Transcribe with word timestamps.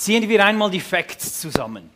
Ziehen 0.00 0.26
wir 0.26 0.42
einmal 0.42 0.70
die 0.70 0.80
Facts 0.80 1.42
zusammen. 1.42 1.90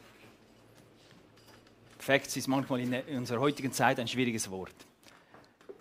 Facts 1.99 2.37
ist 2.37 2.47
manchmal 2.49 2.81
in 2.81 3.17
unserer 3.17 3.41
heutigen 3.41 3.73
Zeit 3.73 3.99
ein 3.99 4.07
schwieriges 4.07 4.51
Wort. 4.51 4.75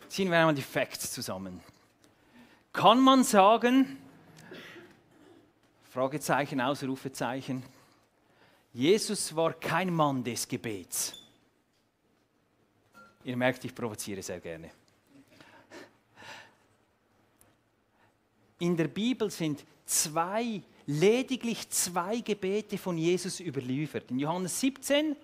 Ziehen 0.08 0.32
wir 0.32 0.38
einmal 0.38 0.56
die 0.56 0.62
Facts 0.62 1.12
zusammen. 1.12 1.60
Kann 2.72 3.02
man 3.02 3.26
sagen, 3.26 3.98
Fragezeichen, 5.92 6.62
Ausrufezeichen, 6.62 7.62
Jesus 8.72 9.36
war 9.36 9.52
kein 9.52 9.94
Mann 9.94 10.24
des 10.24 10.48
Gebets. 10.48 11.22
Ihr 13.26 13.36
merkt, 13.36 13.66
ich 13.66 13.76
provoziere 13.76 14.24
sehr 14.24 14.40
gerne. 14.40 14.72
In 18.60 18.78
der 18.78 18.88
Bibel 18.88 19.30
sind 19.30 19.66
zwei, 19.86 20.62
lediglich 20.86 21.70
zwei 21.70 22.20
Gebete 22.20 22.78
von 22.78 22.98
Jesus 22.98 23.40
überliefert. 23.40 24.12
In 24.12 24.20
Johannes 24.20 24.60
17 24.60 25.16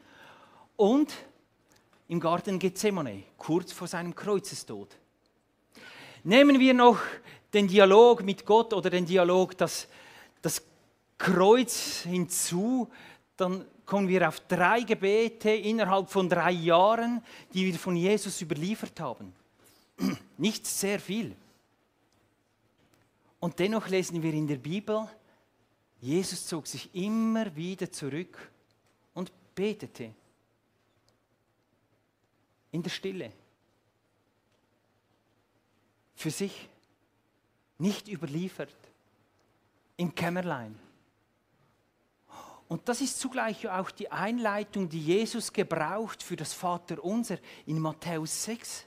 und 0.76 1.13
im 2.08 2.20
Garten 2.20 2.58
Gethsemane, 2.58 3.23
kurz 3.38 3.72
vor 3.72 3.88
seinem 3.88 4.16
Kreuzestod. 4.16 4.90
Nehmen 6.23 6.59
wir 6.59 6.73
noch 6.73 6.99
den 7.54 7.68
Dialog 7.68 8.23
mit 8.23 8.45
Gott 8.45 8.73
oder 8.73 8.90
den 8.90 9.05
Dialog, 9.05 9.58
das, 9.58 9.88
das 10.41 10.62
Kreuz 11.18 12.02
hinzu, 12.04 12.90
dann 13.38 13.66
kommen 13.85 14.07
wir 14.07 14.27
auf 14.27 14.40
drei 14.41 14.82
Gebete 14.82 15.49
innerhalb 15.49 16.10
von 16.10 16.29
drei 16.29 16.51
Jahren, 16.51 17.23
die 17.54 17.66
wir 17.66 17.79
von 17.79 17.96
Jesus 17.96 18.41
überliefert 18.41 18.99
haben. 18.99 19.34
Nicht 20.38 20.66
sehr 20.66 20.99
viel. 20.99 21.35
Und 23.40 23.57
dennoch 23.60 23.88
lesen 23.88 24.21
wir 24.21 24.34
in 24.34 24.48
der 24.48 24.57
Bibel, 24.57 25.07
Jesus 26.01 26.45
zog 26.47 26.67
sich 26.67 26.93
immer 26.95 27.55
wieder 27.55 27.91
zurück 27.91 28.51
und 29.13 29.31
betete. 29.53 30.13
In 32.71 32.83
der 32.83 32.89
Stille. 32.89 33.31
Für 36.15 36.31
sich. 36.31 36.70
Nicht 37.77 38.07
überliefert. 38.07 38.75
Im 39.97 40.13
Kämmerlein. 40.13 40.77
Und 42.70 42.87
das 42.87 43.01
ist 43.01 43.20
zugleich 43.20 43.67
auch 43.67 43.89
die 43.89 44.11
Einleitung, 44.11 44.87
die 44.87 45.01
Jesus 45.01 45.51
gebraucht 45.51 46.21
für 46.21 46.35
das 46.35 46.53
Vaterunser 46.53 47.39
in 47.65 47.79
Matthäus 47.79 48.43
6. 48.43 48.85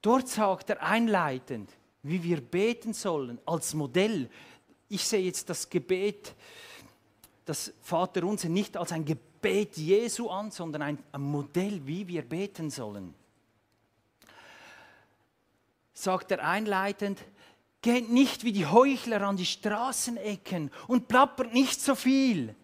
Dort 0.00 0.26
sagt 0.28 0.70
er 0.70 0.82
einleitend, 0.82 1.70
wie 2.02 2.22
wir 2.22 2.40
beten 2.40 2.94
sollen, 2.94 3.38
als 3.44 3.74
Modell. 3.74 4.30
Ich 4.90 5.06
sehe 5.06 5.22
jetzt 5.22 5.48
das 5.48 5.70
Gebet, 5.70 6.34
das 7.44 7.72
Vaterunser 7.80 8.48
nicht 8.48 8.76
als 8.76 8.90
ein 8.90 9.04
Gebet 9.04 9.76
Jesu 9.76 10.28
an, 10.28 10.50
sondern 10.50 10.82
ein, 10.82 10.98
ein 11.12 11.20
Modell, 11.22 11.86
wie 11.86 12.06
wir 12.08 12.22
beten 12.22 12.70
sollen. 12.70 13.14
Sagt 15.94 16.32
er 16.32 16.44
einleitend, 16.44 17.22
geht 17.80 18.10
nicht 18.10 18.42
wie 18.42 18.52
die 18.52 18.66
Heuchler 18.66 19.22
an 19.22 19.36
die 19.36 19.46
Straßenecken 19.46 20.72
und 20.88 21.06
plappert 21.06 21.54
nicht 21.54 21.80
so 21.80 21.94
viel, 21.94 22.56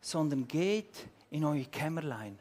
sondern 0.00 0.48
geht 0.48 1.06
in 1.30 1.44
euer 1.44 1.64
Kämmerlein. 1.64 2.38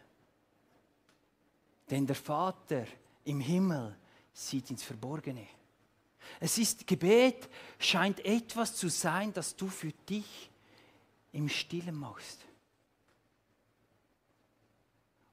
Denn 1.89 2.07
der 2.07 2.15
Vater 2.15 2.85
im 3.25 3.41
Himmel 3.41 3.97
sieht 4.33 4.69
ins 4.69 4.83
Verborgene. 4.83 5.45
Es 6.39 6.57
ist 6.57 6.87
Gebet, 6.87 7.49
scheint 7.79 8.23
etwas 8.25 8.75
zu 8.75 8.89
sein, 8.89 9.33
das 9.33 9.55
du 9.55 9.67
für 9.67 9.91
dich 10.09 10.49
im 11.31 11.49
Stillen 11.49 11.95
machst. 11.95 12.39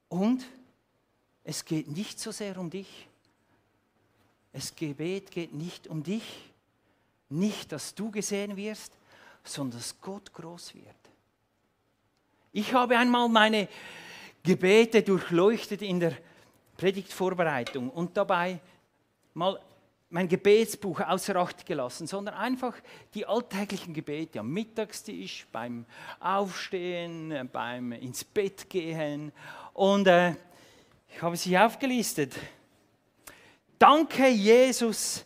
Und 0.08 0.44
es 1.44 1.64
geht 1.64 1.88
nicht 1.88 2.18
so 2.18 2.32
sehr 2.32 2.58
um 2.58 2.70
dich. 2.70 3.06
Es 4.52 4.74
Gebet 4.74 5.30
geht 5.30 5.54
nicht 5.54 5.86
um 5.86 6.02
dich, 6.02 6.24
nicht, 7.28 7.70
dass 7.70 7.94
du 7.94 8.10
gesehen 8.10 8.56
wirst, 8.56 8.92
sondern 9.44 9.78
dass 9.78 10.00
Gott 10.00 10.32
groß 10.32 10.74
wird. 10.74 10.96
Ich 12.52 12.74
habe 12.74 12.98
einmal 12.98 13.28
meine 13.28 13.68
Gebete 14.42 15.02
durchleuchtet 15.02 15.82
in 15.82 16.00
der 16.00 16.16
Predigtvorbereitung 16.76 17.90
und 17.90 18.16
dabei 18.16 18.60
mal 19.34 19.60
mein 20.10 20.28
Gebetsbuch 20.28 21.00
außer 21.00 21.36
Acht 21.36 21.64
gelassen, 21.64 22.06
sondern 22.06 22.34
einfach 22.34 22.74
die 23.14 23.24
alltäglichen 23.24 23.94
Gebete 23.94 24.40
am 24.40 24.50
Mittagstisch, 24.50 25.46
beim 25.52 25.86
Aufstehen, 26.18 27.48
beim 27.52 27.92
ins 27.92 28.24
Bett 28.24 28.68
gehen. 28.68 29.32
Und 29.72 30.08
äh, 30.08 30.34
ich 31.08 31.22
habe 31.22 31.36
sie 31.36 31.56
aufgelistet. 31.56 32.34
Danke, 33.78 34.28
Jesus, 34.28 35.24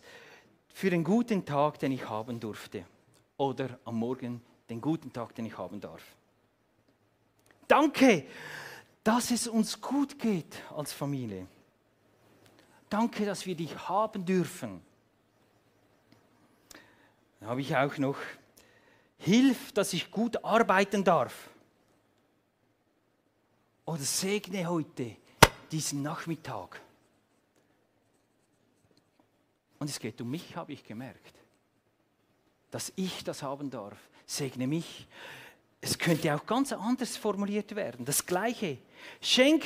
für 0.73 0.91
den 0.91 1.03
guten 1.03 1.45
Tag, 1.45 1.79
den 1.79 1.93
ich 1.93 2.09
haben 2.09 2.39
durfte. 2.39 2.85
Oder 3.39 3.79
am 3.85 3.97
Morgen 3.97 4.43
den 4.69 4.81
guten 4.81 5.13
Tag, 5.13 5.35
den 5.35 5.47
ich 5.47 5.57
haben 5.57 5.81
darf. 5.81 6.03
Danke, 7.67 8.27
dass 9.03 9.31
es 9.31 9.49
uns 9.49 9.81
gut 9.81 10.19
geht 10.19 10.63
als 10.77 10.93
Familie. 10.93 11.47
Danke, 12.95 13.27
dass 13.27 13.45
wir 13.45 13.57
dich 13.57 13.77
haben 13.89 14.25
dürfen. 14.25 14.81
Dann 17.41 17.49
habe 17.49 17.61
ich 17.61 17.77
auch 17.77 17.99
noch, 17.99 18.17
hilf, 19.19 19.73
dass 19.73 19.93
ich 19.95 20.13
gut 20.13 20.45
arbeiten 20.45 21.03
darf. 21.03 21.51
Oder 23.85 24.03
segne 24.03 24.69
heute 24.69 25.17
diesen 25.73 26.03
Nachmittag. 26.03 26.81
Und 29.81 29.91
es 29.91 29.99
geht 29.99 30.21
um 30.21 30.31
mich, 30.31 30.55
habe 30.55 30.73
ich 30.73 30.85
gemerkt. 30.85 31.35
Dass 32.71 32.93
ich 32.95 33.25
das 33.25 33.43
haben 33.43 33.71
darf. 33.71 33.99
Segne 34.25 34.69
mich. 34.69 35.09
Es 35.81 35.99
könnte 35.99 36.33
auch 36.33 36.47
ganz 36.47 36.73
anders 36.73 37.17
formuliert 37.17 37.75
werden. 37.75 38.05
Das 38.05 38.25
Gleiche. 38.25 38.79
Schenk 39.21 39.65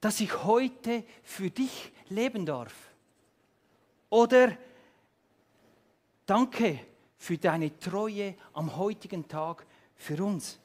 dass 0.00 0.20
ich 0.20 0.44
heute 0.44 1.04
für 1.22 1.50
dich 1.50 1.92
leben 2.08 2.46
darf. 2.46 2.74
Oder 4.10 4.56
danke 6.24 6.80
für 7.16 7.36
deine 7.36 7.76
Treue 7.78 8.34
am 8.52 8.76
heutigen 8.76 9.26
Tag 9.26 9.66
für 9.96 10.22
uns. 10.24 10.58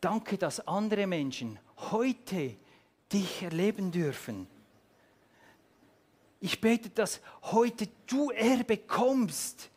Danke, 0.00 0.36
dass 0.36 0.66
andere 0.66 1.06
Menschen 1.06 1.58
heute 1.76 2.56
dich 3.10 3.42
erleben 3.42 3.90
dürfen. 3.90 4.46
Ich 6.40 6.60
bete, 6.60 6.90
dass 6.90 7.22
heute 7.42 7.88
du 8.06 8.30
Erbe 8.30 8.76
kommst 8.76 9.70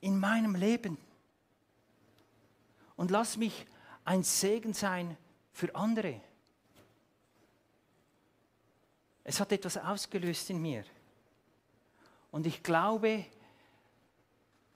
in 0.00 0.18
meinem 0.18 0.54
Leben. 0.54 0.98
Und 2.96 3.10
lass 3.10 3.38
mich 3.38 3.64
ein 4.06 4.22
Segen 4.22 4.72
sein 4.72 5.16
für 5.52 5.74
andere. 5.74 6.20
Es 9.24 9.40
hat 9.40 9.52
etwas 9.52 9.76
ausgelöst 9.76 10.48
in 10.50 10.62
mir. 10.62 10.84
Und 12.30 12.46
ich 12.46 12.62
glaube, 12.62 13.24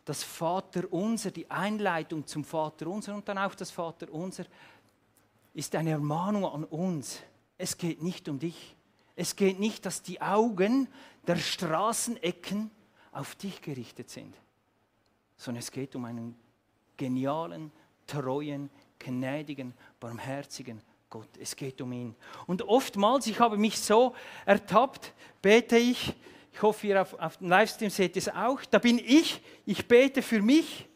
das 0.04 0.24
Vaterunser, 0.24 1.30
die 1.30 1.48
Einleitung 1.50 2.26
zum 2.26 2.44
Vaterunser 2.44 3.14
und 3.14 3.28
dann 3.28 3.38
auch 3.38 3.54
das 3.54 3.70
Vaterunser, 3.70 4.44
ist 5.54 5.74
eine 5.76 5.90
Ermahnung 5.90 6.44
an 6.44 6.64
uns. 6.64 7.20
Es 7.56 7.78
geht 7.78 8.02
nicht 8.02 8.28
um 8.28 8.38
dich. 8.38 8.76
Es 9.14 9.36
geht 9.36 9.60
nicht, 9.60 9.86
dass 9.86 10.02
die 10.02 10.20
Augen 10.20 10.88
der 11.26 11.36
Straßenecken 11.36 12.70
auf 13.12 13.36
dich 13.36 13.62
gerichtet 13.62 14.10
sind, 14.10 14.34
sondern 15.36 15.60
es 15.60 15.70
geht 15.70 15.94
um 15.94 16.04
einen 16.04 16.36
genialen, 16.96 17.70
treuen, 18.06 18.70
gnädigen, 19.00 19.74
barmherzigen 19.98 20.80
Gott. 21.08 21.28
Es 21.40 21.56
geht 21.56 21.80
um 21.80 21.92
ihn. 21.92 22.14
Und 22.46 22.62
oftmals, 22.62 23.26
ich 23.26 23.40
habe 23.40 23.56
mich 23.56 23.78
so 23.78 24.14
ertappt, 24.46 25.12
bete 25.42 25.76
ich, 25.76 26.14
ich 26.52 26.62
hoffe, 26.62 26.86
ihr 26.86 27.02
auf, 27.02 27.14
auf 27.14 27.38
dem 27.38 27.48
Livestream 27.48 27.90
seht 27.90 28.16
es 28.16 28.28
auch, 28.28 28.64
da 28.64 28.78
bin 28.78 28.98
ich, 28.98 29.40
ich 29.66 29.86
bete 29.86 30.22
für 30.22 30.40
mich, 30.40 30.86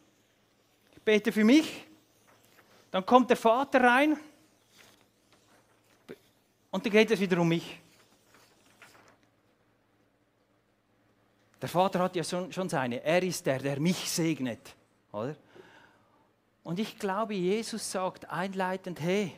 ich 0.95 1.01
bete 1.01 1.31
für 1.31 1.43
mich, 1.43 1.85
dann 2.91 3.05
kommt 3.05 3.29
der 3.29 3.37
Vater 3.37 3.81
rein 3.83 4.17
und 6.71 6.85
dann 6.85 6.91
geht 6.91 7.11
es 7.11 7.19
wieder 7.19 7.39
um 7.39 7.47
mich. 7.47 7.79
Der 11.61 11.69
Vater 11.69 11.99
hat 11.99 12.15
ja 12.15 12.23
schon 12.23 12.69
seine, 12.69 13.03
er 13.03 13.23
ist 13.23 13.45
der, 13.45 13.59
der 13.59 13.79
mich 13.79 14.09
segnet. 14.09 14.75
Oder? 15.11 15.35
Und 16.65 16.79
ich 16.79 16.97
glaube, 16.97 17.35
Jesus 17.35 17.91
sagt 17.91 18.25
einleitend, 18.27 18.99
hey, 18.99 19.33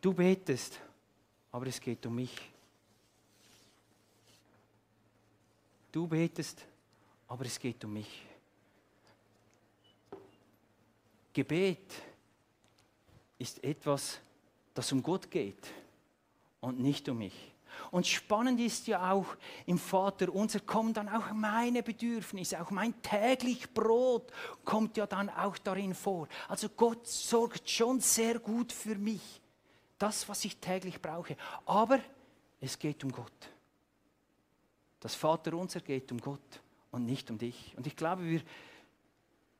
du 0.00 0.12
betest, 0.12 0.80
aber 1.52 1.68
es 1.68 1.80
geht 1.80 2.04
um 2.04 2.16
mich. 2.16 2.36
Du 5.92 6.08
betest, 6.08 6.66
aber 7.28 7.46
es 7.46 7.56
geht 7.56 7.84
um 7.84 7.92
mich. 7.92 8.22
Gebet 11.32 11.94
ist 13.38 13.62
etwas, 13.62 14.18
das 14.74 14.90
um 14.90 15.00
Gott 15.04 15.30
geht 15.30 15.72
und 16.60 16.80
nicht 16.80 17.08
um 17.08 17.18
mich. 17.18 17.52
Und 17.90 18.06
spannend 18.06 18.60
ist 18.60 18.86
ja 18.86 19.12
auch 19.12 19.26
im 19.66 19.78
Vater 19.78 20.32
unser 20.32 20.60
kommen 20.60 20.92
dann 20.92 21.08
auch 21.08 21.32
meine 21.32 21.82
Bedürfnisse, 21.82 22.60
auch 22.60 22.70
mein 22.70 23.00
täglich 23.02 23.72
Brot 23.72 24.30
kommt 24.64 24.96
ja 24.96 25.06
dann 25.06 25.30
auch 25.30 25.58
darin 25.58 25.94
vor. 25.94 26.28
Also 26.48 26.68
Gott 26.68 27.06
sorgt 27.06 27.68
schon 27.68 28.00
sehr 28.00 28.38
gut 28.38 28.72
für 28.72 28.96
mich, 28.96 29.40
das, 29.98 30.28
was 30.28 30.44
ich 30.44 30.56
täglich 30.58 31.00
brauche. 31.00 31.36
Aber 31.64 32.00
es 32.60 32.78
geht 32.78 33.02
um 33.04 33.12
Gott. 33.12 33.50
Das 35.00 35.14
Vater 35.14 35.54
unser 35.54 35.80
geht 35.80 36.10
um 36.10 36.20
Gott 36.20 36.60
und 36.90 37.04
nicht 37.04 37.30
um 37.30 37.38
dich. 37.38 37.74
Und 37.76 37.86
ich 37.86 37.96
glaube, 37.96 38.24
wir 38.24 38.42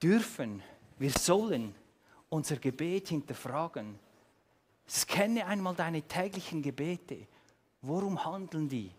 dürfen, 0.02 0.62
wir 0.98 1.10
sollen 1.10 1.74
unser 2.28 2.56
Gebet 2.56 3.08
hinterfragen. 3.08 3.98
Scanne 4.88 5.46
einmal 5.46 5.74
deine 5.74 6.02
täglichen 6.02 6.62
Gebete. 6.62 7.26
Worum 7.86 8.24
handeln 8.24 8.68
die? 8.68 8.90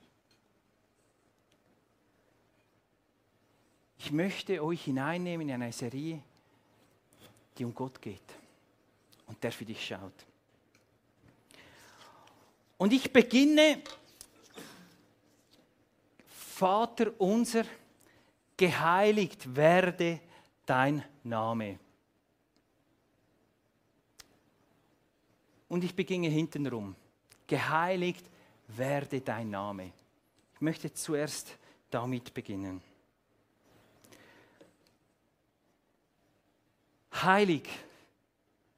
Ich 3.99 4.13
möchte 4.13 4.63
euch 4.63 4.85
hineinnehmen 4.85 5.49
in 5.49 5.61
eine 5.61 5.73
Serie, 5.73 6.23
die 7.57 7.65
um 7.65 7.75
Gott 7.75 8.01
geht 8.01 8.33
und 9.25 9.43
der 9.43 9.51
für 9.51 9.65
dich 9.65 9.85
schaut. 9.85 10.13
Und 12.77 12.93
ich 12.93 13.11
beginne, 13.11 13.81
Vater 16.29 17.11
unser, 17.19 17.65
geheiligt 18.55 19.53
werde 19.53 20.21
dein 20.65 21.03
Name. 21.25 21.77
Und 25.67 25.83
ich 25.83 25.93
beginne 25.93 26.29
hintenrum. 26.29 26.95
Geheiligt 27.47 28.25
werde 28.67 29.21
dein 29.21 29.49
Name. 29.49 29.91
Ich 30.53 30.61
möchte 30.61 30.93
zuerst 30.93 31.57
damit 31.89 32.33
beginnen. 32.33 32.81
Heilig 37.13 37.67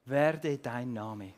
werde 0.04 0.58
dein 0.58 0.92
Name. 0.92 1.32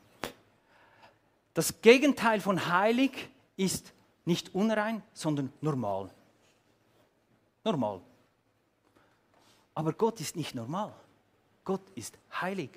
Das 1.54 1.82
Gegenteil 1.82 2.40
von 2.40 2.68
heilig 2.68 3.28
ist 3.56 3.92
nicht 4.24 4.54
unrein, 4.54 5.02
sondern 5.12 5.52
normal. 5.60 6.10
Normal. 7.64 8.00
Aber 9.74 9.92
Gott 9.92 10.20
ist 10.20 10.36
nicht 10.36 10.54
normal. 10.54 10.94
Gott 11.64 11.82
ist 11.94 12.18
heilig. 12.40 12.70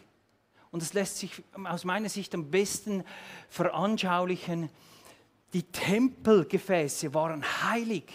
Und 0.71 0.81
es 0.81 0.93
lässt 0.93 1.17
sich 1.17 1.43
aus 1.63 1.85
meiner 1.85 2.09
Sicht 2.09 2.33
am 2.35 2.51
besten 2.51 3.03
veranschaulichen. 3.49 4.69
Die 5.53 5.63
Tempelgefäße 5.63 7.13
waren 7.13 7.43
heilig. 7.63 8.05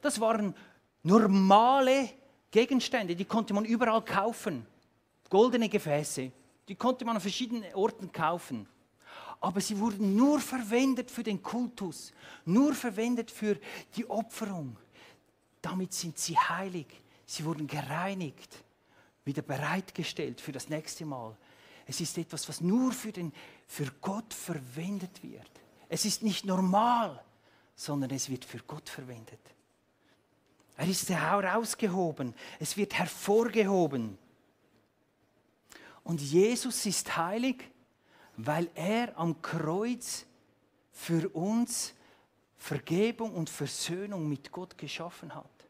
Das 0.00 0.20
waren 0.20 0.54
normale 1.02 2.10
Gegenstände, 2.50 3.16
die 3.16 3.24
konnte 3.24 3.54
man 3.54 3.64
überall 3.64 4.04
kaufen. 4.04 4.66
Goldene 5.30 5.68
Gefäße, 5.68 6.30
die 6.68 6.74
konnte 6.74 7.04
man 7.04 7.16
an 7.16 7.22
verschiedenen 7.22 7.64
Orten 7.74 8.12
kaufen. 8.12 8.68
Aber 9.40 9.60
sie 9.60 9.78
wurden 9.78 10.14
nur 10.14 10.38
verwendet 10.38 11.10
für 11.10 11.22
den 11.22 11.42
Kultus, 11.42 12.12
nur 12.44 12.74
verwendet 12.74 13.30
für 13.30 13.58
die 13.96 14.08
Opferung. 14.08 14.76
Damit 15.60 15.92
sind 15.92 16.18
sie 16.18 16.36
heilig. 16.36 16.86
Sie 17.24 17.44
wurden 17.44 17.66
gereinigt, 17.66 18.62
wieder 19.24 19.42
bereitgestellt 19.42 20.40
für 20.40 20.52
das 20.52 20.68
nächste 20.68 21.06
Mal. 21.06 21.36
Es 21.86 22.00
ist 22.00 22.18
etwas, 22.18 22.48
was 22.48 22.60
nur 22.60 22.92
für, 22.92 23.10
den, 23.10 23.32
für 23.66 23.86
Gott 24.00 24.34
verwendet 24.34 25.22
wird. 25.22 25.50
Es 25.92 26.06
ist 26.06 26.22
nicht 26.22 26.46
normal, 26.46 27.22
sondern 27.74 28.08
es 28.12 28.30
wird 28.30 28.46
für 28.46 28.60
Gott 28.60 28.88
verwendet. 28.88 29.38
Er 30.78 30.88
ist 30.88 31.10
herausgehoben, 31.10 32.34
es 32.58 32.78
wird 32.78 32.94
hervorgehoben. 32.94 34.16
Und 36.02 36.22
Jesus 36.22 36.86
ist 36.86 37.14
heilig, 37.14 37.70
weil 38.38 38.70
er 38.74 39.18
am 39.18 39.42
Kreuz 39.42 40.24
für 40.92 41.28
uns 41.28 41.92
Vergebung 42.56 43.34
und 43.34 43.50
Versöhnung 43.50 44.26
mit 44.30 44.50
Gott 44.50 44.78
geschaffen 44.78 45.34
hat. 45.34 45.68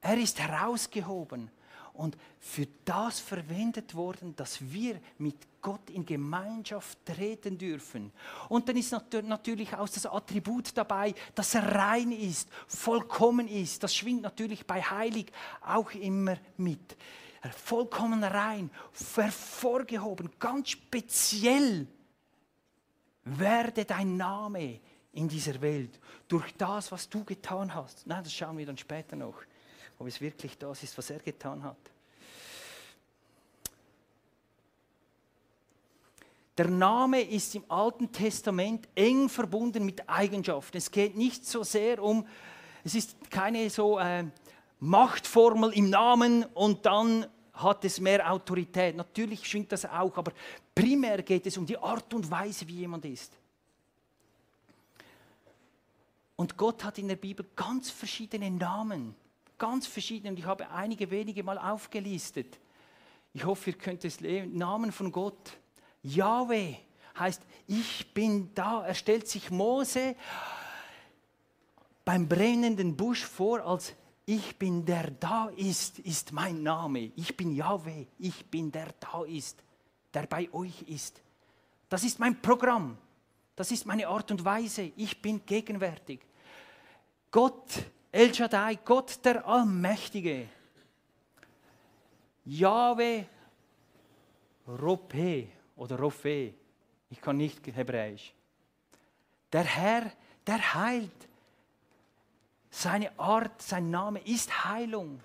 Er 0.00 0.16
ist 0.16 0.38
herausgehoben 0.38 1.50
und 1.96 2.16
für 2.38 2.66
das 2.84 3.20
verwendet 3.20 3.94
worden, 3.94 4.36
dass 4.36 4.60
wir 4.72 5.00
mit 5.18 5.36
Gott 5.60 5.90
in 5.90 6.06
Gemeinschaft 6.06 7.04
treten 7.04 7.58
dürfen. 7.58 8.12
Und 8.48 8.68
dann 8.68 8.76
ist 8.76 8.92
natürlich 8.92 9.74
auch 9.74 9.88
das 9.88 10.06
Attribut 10.06 10.76
dabei, 10.76 11.14
dass 11.34 11.54
er 11.54 11.74
rein 11.74 12.12
ist, 12.12 12.48
vollkommen 12.68 13.48
ist. 13.48 13.82
Das 13.82 13.94
schwingt 13.94 14.22
natürlich 14.22 14.66
bei 14.66 14.80
Heilig 14.80 15.32
auch 15.60 15.90
immer 15.92 16.36
mit. 16.56 16.96
Vollkommen 17.64 18.22
rein, 18.24 18.70
hervorgehoben, 19.14 20.30
ganz 20.38 20.70
speziell 20.70 21.86
werde 23.24 23.84
dein 23.84 24.16
Name 24.16 24.80
in 25.12 25.28
dieser 25.28 25.60
Welt 25.60 25.98
durch 26.28 26.54
das, 26.56 26.92
was 26.92 27.08
du 27.08 27.24
getan 27.24 27.74
hast. 27.74 28.06
Nein, 28.06 28.22
das 28.22 28.32
schauen 28.32 28.58
wir 28.58 28.66
dann 28.66 28.78
später 28.78 29.16
noch 29.16 29.42
ob 29.98 30.06
es 30.06 30.20
wirklich 30.20 30.56
das 30.58 30.82
ist, 30.82 30.96
was 30.96 31.10
er 31.10 31.20
getan 31.20 31.62
hat. 31.62 31.76
Der 36.58 36.68
Name 36.68 37.20
ist 37.20 37.54
im 37.54 37.70
Alten 37.70 38.10
Testament 38.10 38.88
eng 38.94 39.28
verbunden 39.28 39.84
mit 39.84 40.08
Eigenschaften. 40.08 40.78
Es 40.78 40.90
geht 40.90 41.14
nicht 41.14 41.44
so 41.44 41.62
sehr 41.62 42.02
um, 42.02 42.26
es 42.82 42.94
ist 42.94 43.30
keine 43.30 43.68
so 43.68 43.98
äh, 43.98 44.24
Machtformel 44.80 45.72
im 45.72 45.90
Namen 45.90 46.44
und 46.54 46.86
dann 46.86 47.26
hat 47.52 47.84
es 47.84 48.00
mehr 48.00 48.30
Autorität. 48.30 48.96
Natürlich 48.96 49.46
schwingt 49.46 49.72
das 49.72 49.84
auch, 49.84 50.16
aber 50.16 50.32
primär 50.74 51.22
geht 51.22 51.46
es 51.46 51.58
um 51.58 51.66
die 51.66 51.76
Art 51.76 52.12
und 52.14 52.30
Weise, 52.30 52.66
wie 52.68 52.76
jemand 52.76 53.04
ist. 53.04 53.36
Und 56.36 56.56
Gott 56.56 56.84
hat 56.84 56.98
in 56.98 57.08
der 57.08 57.16
Bibel 57.16 57.46
ganz 57.54 57.90
verschiedene 57.90 58.50
Namen 58.50 59.14
ganz 59.58 59.86
verschiedene 59.86 60.30
und 60.30 60.38
ich 60.38 60.44
habe 60.44 60.70
einige 60.70 61.10
wenige 61.10 61.42
mal 61.42 61.58
aufgelistet. 61.58 62.58
Ich 63.32 63.44
hoffe, 63.44 63.70
ihr 63.70 63.78
könnt 63.78 64.04
es 64.04 64.20
lesen. 64.20 64.56
Namen 64.56 64.92
von 64.92 65.12
Gott. 65.12 65.58
Yahweh 66.02 66.76
heißt, 67.18 67.42
ich 67.66 68.12
bin 68.14 68.54
da. 68.54 68.86
Er 68.86 68.94
stellt 68.94 69.28
sich 69.28 69.50
Mose 69.50 70.16
beim 72.04 72.28
brennenden 72.28 72.96
Busch 72.96 73.24
vor 73.24 73.60
als 73.64 73.94
ich 74.28 74.58
bin 74.58 74.84
der 74.84 75.12
da 75.12 75.46
ist, 75.56 76.00
ist 76.00 76.32
mein 76.32 76.64
Name. 76.64 77.12
Ich 77.14 77.36
bin 77.36 77.52
Yahweh. 77.52 78.06
Ich 78.18 78.44
bin 78.46 78.72
der 78.72 78.88
da 78.98 79.22
ist, 79.22 79.62
der 80.12 80.26
bei 80.26 80.52
euch 80.52 80.82
ist. 80.82 81.22
Das 81.88 82.02
ist 82.02 82.18
mein 82.18 82.42
Programm. 82.42 82.98
Das 83.54 83.70
ist 83.70 83.86
meine 83.86 84.08
Art 84.08 84.32
und 84.32 84.44
Weise. 84.44 84.90
Ich 84.96 85.22
bin 85.22 85.46
gegenwärtig. 85.46 86.20
Gott 87.30 87.84
El 88.16 88.32
Shaddai, 88.32 88.76
Gott 88.82 89.22
der 89.26 89.46
Allmächtige. 89.46 90.48
Jahwe 92.46 93.26
Rope 94.66 95.48
oder 95.76 95.98
Rofe. 95.98 96.54
Ich 97.10 97.20
kann 97.20 97.36
nicht 97.36 97.66
Hebräisch. 97.66 98.32
Der 99.52 99.64
Herr, 99.64 100.10
der 100.46 100.74
heilt. 100.74 101.28
Seine 102.70 103.10
Art, 103.18 103.60
sein 103.60 103.90
Name 103.90 104.20
ist 104.20 104.64
Heilung. 104.64 105.20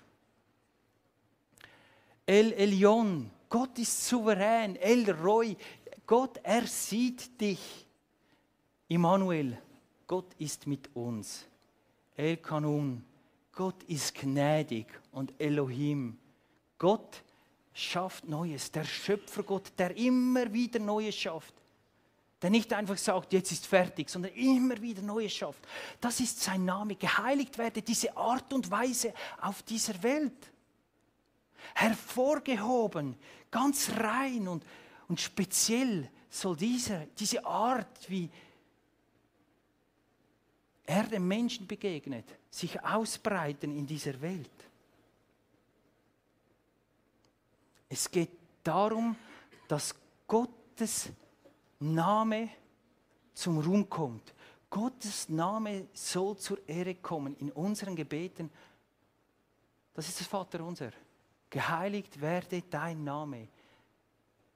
El 2.26 2.52
Elion, 2.52 3.30
Gott 3.48 3.78
ist 3.78 4.06
souverän. 4.06 4.76
El 4.76 5.10
Roy, 5.12 5.56
Gott, 6.06 6.40
er 6.42 6.66
sieht 6.66 7.40
dich. 7.40 7.86
Immanuel, 8.88 9.56
Gott 10.06 10.34
ist 10.36 10.66
mit 10.66 10.94
uns. 10.94 11.46
El 12.16 12.36
Kanun, 12.38 13.04
Gott 13.52 13.82
ist 13.84 14.14
gnädig 14.14 14.86
und 15.12 15.32
Elohim. 15.38 16.18
Gott 16.78 17.22
schafft 17.72 18.28
Neues, 18.28 18.70
der 18.70 18.84
Schöpfergott, 18.84 19.72
der 19.78 19.96
immer 19.96 20.52
wieder 20.52 20.78
Neues 20.78 21.16
schafft. 21.16 21.54
Der 22.40 22.50
nicht 22.50 22.72
einfach 22.72 22.98
sagt, 22.98 23.32
jetzt 23.32 23.52
ist 23.52 23.66
fertig, 23.66 24.10
sondern 24.10 24.32
immer 24.32 24.80
wieder 24.82 25.00
Neues 25.00 25.32
schafft. 25.32 25.60
Das 26.00 26.18
ist 26.18 26.40
sein 26.40 26.64
Name. 26.64 26.96
Geheiligt 26.96 27.56
werde 27.56 27.82
diese 27.82 28.16
Art 28.16 28.52
und 28.52 28.70
Weise 28.70 29.14
auf 29.40 29.62
dieser 29.62 30.02
Welt. 30.02 30.50
Hervorgehoben, 31.74 33.16
ganz 33.50 33.90
rein 33.96 34.48
und, 34.48 34.64
und 35.06 35.20
speziell 35.20 36.10
soll 36.28 36.56
diese, 36.56 37.06
diese 37.16 37.46
Art, 37.46 38.10
wie, 38.10 38.28
er 40.84 41.04
dem 41.04 41.26
Menschen 41.26 41.66
begegnet, 41.66 42.24
sich 42.50 42.82
ausbreiten 42.82 43.76
in 43.76 43.86
dieser 43.86 44.20
Welt. 44.20 44.50
Es 47.88 48.10
geht 48.10 48.30
darum, 48.64 49.16
dass 49.68 49.94
Gottes 50.26 51.10
Name 51.78 52.48
zum 53.34 53.58
Ruhm 53.58 53.88
kommt. 53.88 54.34
Gottes 54.70 55.28
Name 55.28 55.88
soll 55.92 56.38
zur 56.38 56.66
Ehre 56.66 56.94
kommen 56.94 57.36
in 57.36 57.50
unseren 57.52 57.94
Gebeten. 57.94 58.50
Das 59.92 60.08
ist 60.08 60.20
das 60.20 60.26
Vaterunser. 60.26 60.90
Geheiligt 61.50 62.18
werde 62.20 62.62
dein 62.62 63.04
Name. 63.04 63.48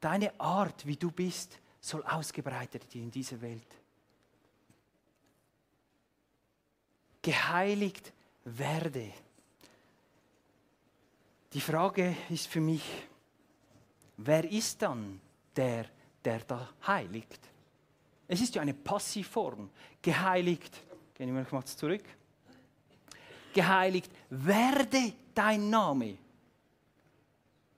Deine 0.00 0.40
Art, 0.40 0.86
wie 0.86 0.96
du 0.96 1.10
bist, 1.10 1.58
soll 1.80 2.02
ausgebreitet 2.04 2.94
in 2.94 3.10
dieser 3.10 3.40
Welt. 3.42 3.66
Geheiligt 7.26 8.12
werde. 8.44 9.12
Die 11.52 11.60
Frage 11.60 12.16
ist 12.30 12.46
für 12.46 12.60
mich, 12.60 12.84
wer 14.16 14.48
ist 14.48 14.80
dann 14.80 15.20
der, 15.56 15.86
der 16.24 16.38
da 16.38 16.70
heiligt? 16.86 17.40
Es 18.28 18.40
ist 18.40 18.54
ja 18.54 18.62
eine 18.62 18.74
Passivform. 18.74 19.70
Geheiligt. 20.00 20.80
Gehen 21.14 21.34
wir 21.34 21.44
mal 21.50 21.64
zurück. 21.64 22.04
Geheiligt 23.52 24.12
werde 24.30 25.12
dein 25.34 25.68
Name. 25.68 26.18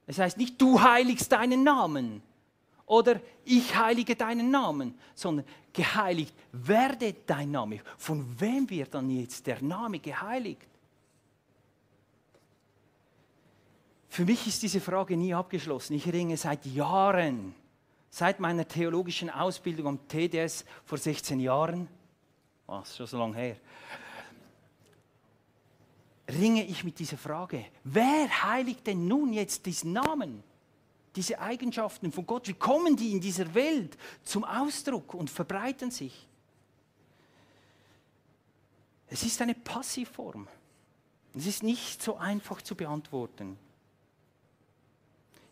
Es 0.06 0.18
heißt 0.18 0.36
nicht, 0.36 0.60
du 0.60 0.78
heiligst 0.78 1.32
deinen 1.32 1.62
Namen 1.64 2.22
oder 2.88 3.20
ich 3.44 3.76
heilige 3.76 4.16
deinen 4.16 4.50
Namen, 4.50 4.98
sondern 5.14 5.46
geheiligt 5.72 6.34
werde 6.52 7.14
dein 7.26 7.50
Name. 7.50 7.80
Von 7.98 8.26
wem 8.40 8.68
wird 8.68 8.94
dann 8.94 9.10
jetzt 9.10 9.46
der 9.46 9.62
Name 9.62 9.98
geheiligt? 9.98 10.66
Für 14.08 14.24
mich 14.24 14.46
ist 14.46 14.62
diese 14.62 14.80
Frage 14.80 15.16
nie 15.16 15.34
abgeschlossen. 15.34 15.94
Ich 15.94 16.10
ringe 16.10 16.36
seit 16.36 16.64
Jahren, 16.66 17.54
seit 18.10 18.40
meiner 18.40 18.66
theologischen 18.66 19.28
Ausbildung 19.28 19.86
am 19.86 20.08
TDS 20.08 20.64
vor 20.84 20.98
16 20.98 21.38
Jahren, 21.40 21.88
was 22.66 22.96
schon 22.96 23.06
so 23.06 23.18
lange 23.18 23.36
her, 23.36 23.56
ringe 26.26 26.64
ich 26.64 26.84
mit 26.84 26.98
dieser 26.98 27.18
Frage. 27.18 27.66
Wer 27.84 28.28
heiligt 28.44 28.86
denn 28.86 29.06
nun 29.06 29.34
jetzt 29.34 29.66
diesen 29.66 29.92
Namen? 29.92 30.42
Diese 31.18 31.40
Eigenschaften 31.40 32.12
von 32.12 32.24
Gott, 32.24 32.46
wie 32.46 32.54
kommen 32.54 32.94
die 32.94 33.10
in 33.10 33.20
dieser 33.20 33.52
Welt 33.52 33.98
zum 34.22 34.44
Ausdruck 34.44 35.14
und 35.14 35.28
verbreiten 35.28 35.90
sich? 35.90 36.28
Es 39.08 39.24
ist 39.24 39.42
eine 39.42 39.56
Passivform. 39.56 40.46
Es 41.34 41.46
ist 41.46 41.64
nicht 41.64 42.00
so 42.00 42.18
einfach 42.18 42.62
zu 42.62 42.76
beantworten. 42.76 43.58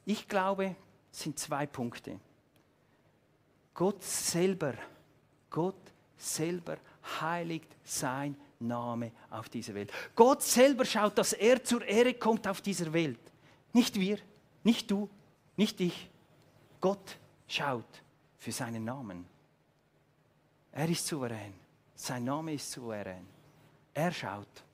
Ich 0.05 0.29
glaube, 0.29 0.77
es 1.11 1.23
sind 1.23 1.37
zwei 1.37 1.67
Punkte. 1.67 2.21
Gott 3.75 4.05
selber, 4.05 4.75
Gott 5.51 5.75
selber 6.17 6.77
heiligt 7.21 7.75
sein 7.83 8.37
Name 8.61 9.11
auf 9.31 9.49
dieser 9.49 9.75
Welt. 9.75 9.93
Gott 10.15 10.45
selber 10.45 10.85
schaut, 10.85 11.19
dass 11.19 11.33
er 11.33 11.65
zur 11.65 11.85
Ehre 11.85 12.15
kommt 12.15 12.47
auf 12.47 12.61
dieser 12.61 12.93
Welt. 12.93 13.19
Nicht 13.73 13.99
wir, 13.99 14.21
nicht 14.63 14.89
du, 14.93 15.11
nicht 15.57 15.81
ich. 15.81 16.11
Gott 16.81 17.19
schaut 17.49 18.03
für 18.39 18.53
seinen 18.53 18.85
Namen. 18.85 19.27
Er 20.73 20.89
ist 20.89 21.07
souverän. 21.07 21.55
Sein 21.95 22.25
Name 22.25 22.55
ist 22.55 22.71
souverän. 22.71 23.27
Er 23.95 24.13
schaut. 24.13 24.65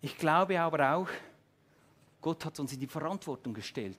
Ich 0.00 0.16
glaube 0.16 0.60
aber 0.60 0.94
auch, 0.94 1.08
Gott 2.20 2.44
hat 2.44 2.58
uns 2.58 2.72
in 2.72 2.80
die 2.80 2.86
Verantwortung 2.86 3.52
gestellt, 3.52 3.98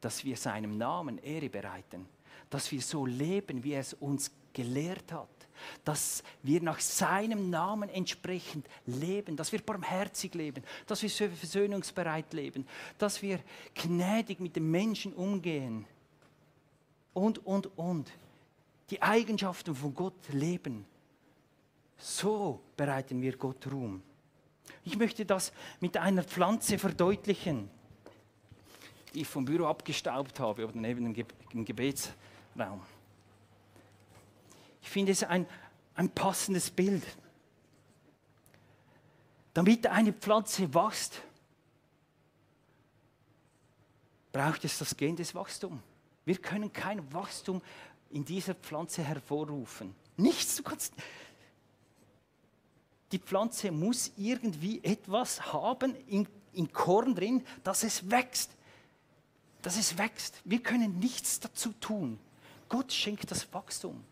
dass 0.00 0.24
wir 0.24 0.36
seinem 0.36 0.78
Namen 0.78 1.18
Ehre 1.18 1.48
bereiten, 1.48 2.08
dass 2.48 2.70
wir 2.70 2.80
so 2.80 3.04
leben, 3.04 3.62
wie 3.62 3.72
er 3.72 3.80
es 3.80 3.94
uns 3.94 4.30
gelehrt 4.52 5.12
hat 5.12 5.39
dass 5.84 6.22
wir 6.42 6.62
nach 6.62 6.80
seinem 6.80 7.50
Namen 7.50 7.88
entsprechend 7.88 8.66
leben, 8.86 9.36
dass 9.36 9.52
wir 9.52 9.60
barmherzig 9.60 10.34
leben, 10.34 10.62
dass 10.86 11.02
wir 11.02 11.10
versöhnungsbereit 11.10 12.32
leben, 12.32 12.66
dass 12.98 13.22
wir 13.22 13.40
gnädig 13.74 14.40
mit 14.40 14.56
den 14.56 14.70
Menschen 14.70 15.12
umgehen 15.12 15.86
und, 17.12 17.44
und, 17.46 17.78
und. 17.78 18.10
Die 18.90 19.00
Eigenschaften 19.00 19.74
von 19.74 19.94
Gott 19.94 20.28
leben. 20.32 20.84
So 21.96 22.60
bereiten 22.76 23.20
wir 23.20 23.36
Gott 23.36 23.66
Ruhm. 23.70 24.02
Ich 24.84 24.96
möchte 24.96 25.24
das 25.24 25.52
mit 25.80 25.96
einer 25.96 26.24
Pflanze 26.24 26.78
verdeutlichen, 26.78 27.70
die 29.14 29.22
ich 29.22 29.28
vom 29.28 29.44
Büro 29.44 29.66
abgestaubt 29.66 30.40
habe 30.40 30.66
oder 30.66 30.76
neben 30.76 31.12
dem 31.12 31.64
Gebetsraum. 31.64 32.80
Ich 34.82 34.88
finde 34.88 35.12
es 35.12 35.22
ein, 35.22 35.46
ein 35.94 36.10
passendes 36.10 36.70
Bild. 36.70 37.04
Damit 39.54 39.86
eine 39.86 40.12
Pflanze 40.12 40.72
wächst, 40.72 41.22
braucht 44.32 44.64
es 44.64 44.78
das 44.78 44.96
Gen 44.96 45.16
des 45.16 45.34
Wachstums. 45.34 45.80
Wir 46.24 46.36
können 46.36 46.72
kein 46.72 47.12
Wachstum 47.12 47.60
in 48.10 48.24
dieser 48.24 48.54
Pflanze 48.54 49.02
hervorrufen. 49.02 49.94
Nichts. 50.16 50.56
Du 50.56 50.62
kannst, 50.62 50.94
die 53.10 53.18
Pflanze 53.18 53.72
muss 53.72 54.12
irgendwie 54.16 54.82
etwas 54.84 55.52
haben 55.52 55.96
im, 56.06 56.26
im 56.52 56.72
Korn 56.72 57.14
drin, 57.14 57.44
dass 57.64 57.82
es 57.82 58.10
wächst. 58.10 58.50
Dass 59.62 59.76
es 59.76 59.98
wächst. 59.98 60.40
Wir 60.44 60.62
können 60.62 60.98
nichts 60.98 61.40
dazu 61.40 61.72
tun. 61.72 62.18
Gott 62.68 62.92
schenkt 62.92 63.30
das 63.30 63.52
Wachstum. 63.52 64.04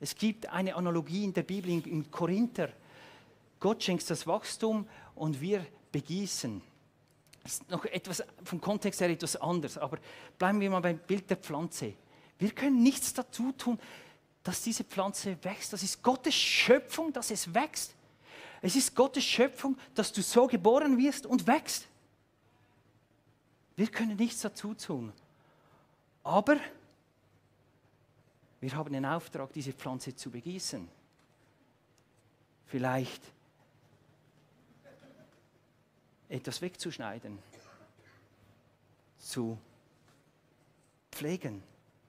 Es 0.00 0.14
gibt 0.14 0.48
eine 0.48 0.74
Analogie 0.74 1.24
in 1.24 1.34
der 1.34 1.42
Bibel, 1.42 1.70
in 1.70 2.10
Korinther. 2.10 2.70
Gott 3.60 3.82
schenkt 3.84 4.08
das 4.08 4.26
Wachstum 4.26 4.88
und 5.14 5.40
wir 5.40 5.66
begießen. 5.92 6.62
Das 7.42 7.52
ist 7.52 7.70
noch 7.70 7.84
etwas 7.84 8.22
vom 8.42 8.60
Kontext 8.60 9.00
her 9.00 9.10
etwas 9.10 9.36
anders, 9.36 9.76
aber 9.76 9.98
bleiben 10.38 10.60
wir 10.60 10.70
mal 10.70 10.80
beim 10.80 10.98
Bild 10.98 11.28
der 11.28 11.36
Pflanze. 11.36 11.94
Wir 12.38 12.50
können 12.50 12.82
nichts 12.82 13.12
dazu 13.12 13.52
tun, 13.52 13.78
dass 14.42 14.62
diese 14.62 14.84
Pflanze 14.84 15.36
wächst. 15.42 15.72
Das 15.72 15.82
ist 15.82 16.02
Gottes 16.02 16.34
Schöpfung, 16.34 17.12
dass 17.12 17.30
es 17.30 17.52
wächst. 17.52 17.94
Es 18.62 18.76
ist 18.76 18.94
Gottes 18.94 19.24
Schöpfung, 19.24 19.76
dass 19.94 20.12
du 20.12 20.22
so 20.22 20.46
geboren 20.46 20.98
wirst 20.98 21.26
und 21.26 21.46
wächst. 21.46 21.86
Wir 23.76 23.86
können 23.86 24.16
nichts 24.16 24.40
dazu 24.40 24.74
tun. 24.74 25.12
Aber 26.22 26.56
wir 28.60 28.74
haben 28.74 28.92
den 28.92 29.06
Auftrag, 29.06 29.52
diese 29.52 29.72
Pflanze 29.72 30.14
zu 30.14 30.30
begießen. 30.30 30.86
Vielleicht 32.66 33.22
etwas 36.28 36.60
wegzuschneiden, 36.60 37.38
zu 39.18 39.58
pflegen. 41.10 41.62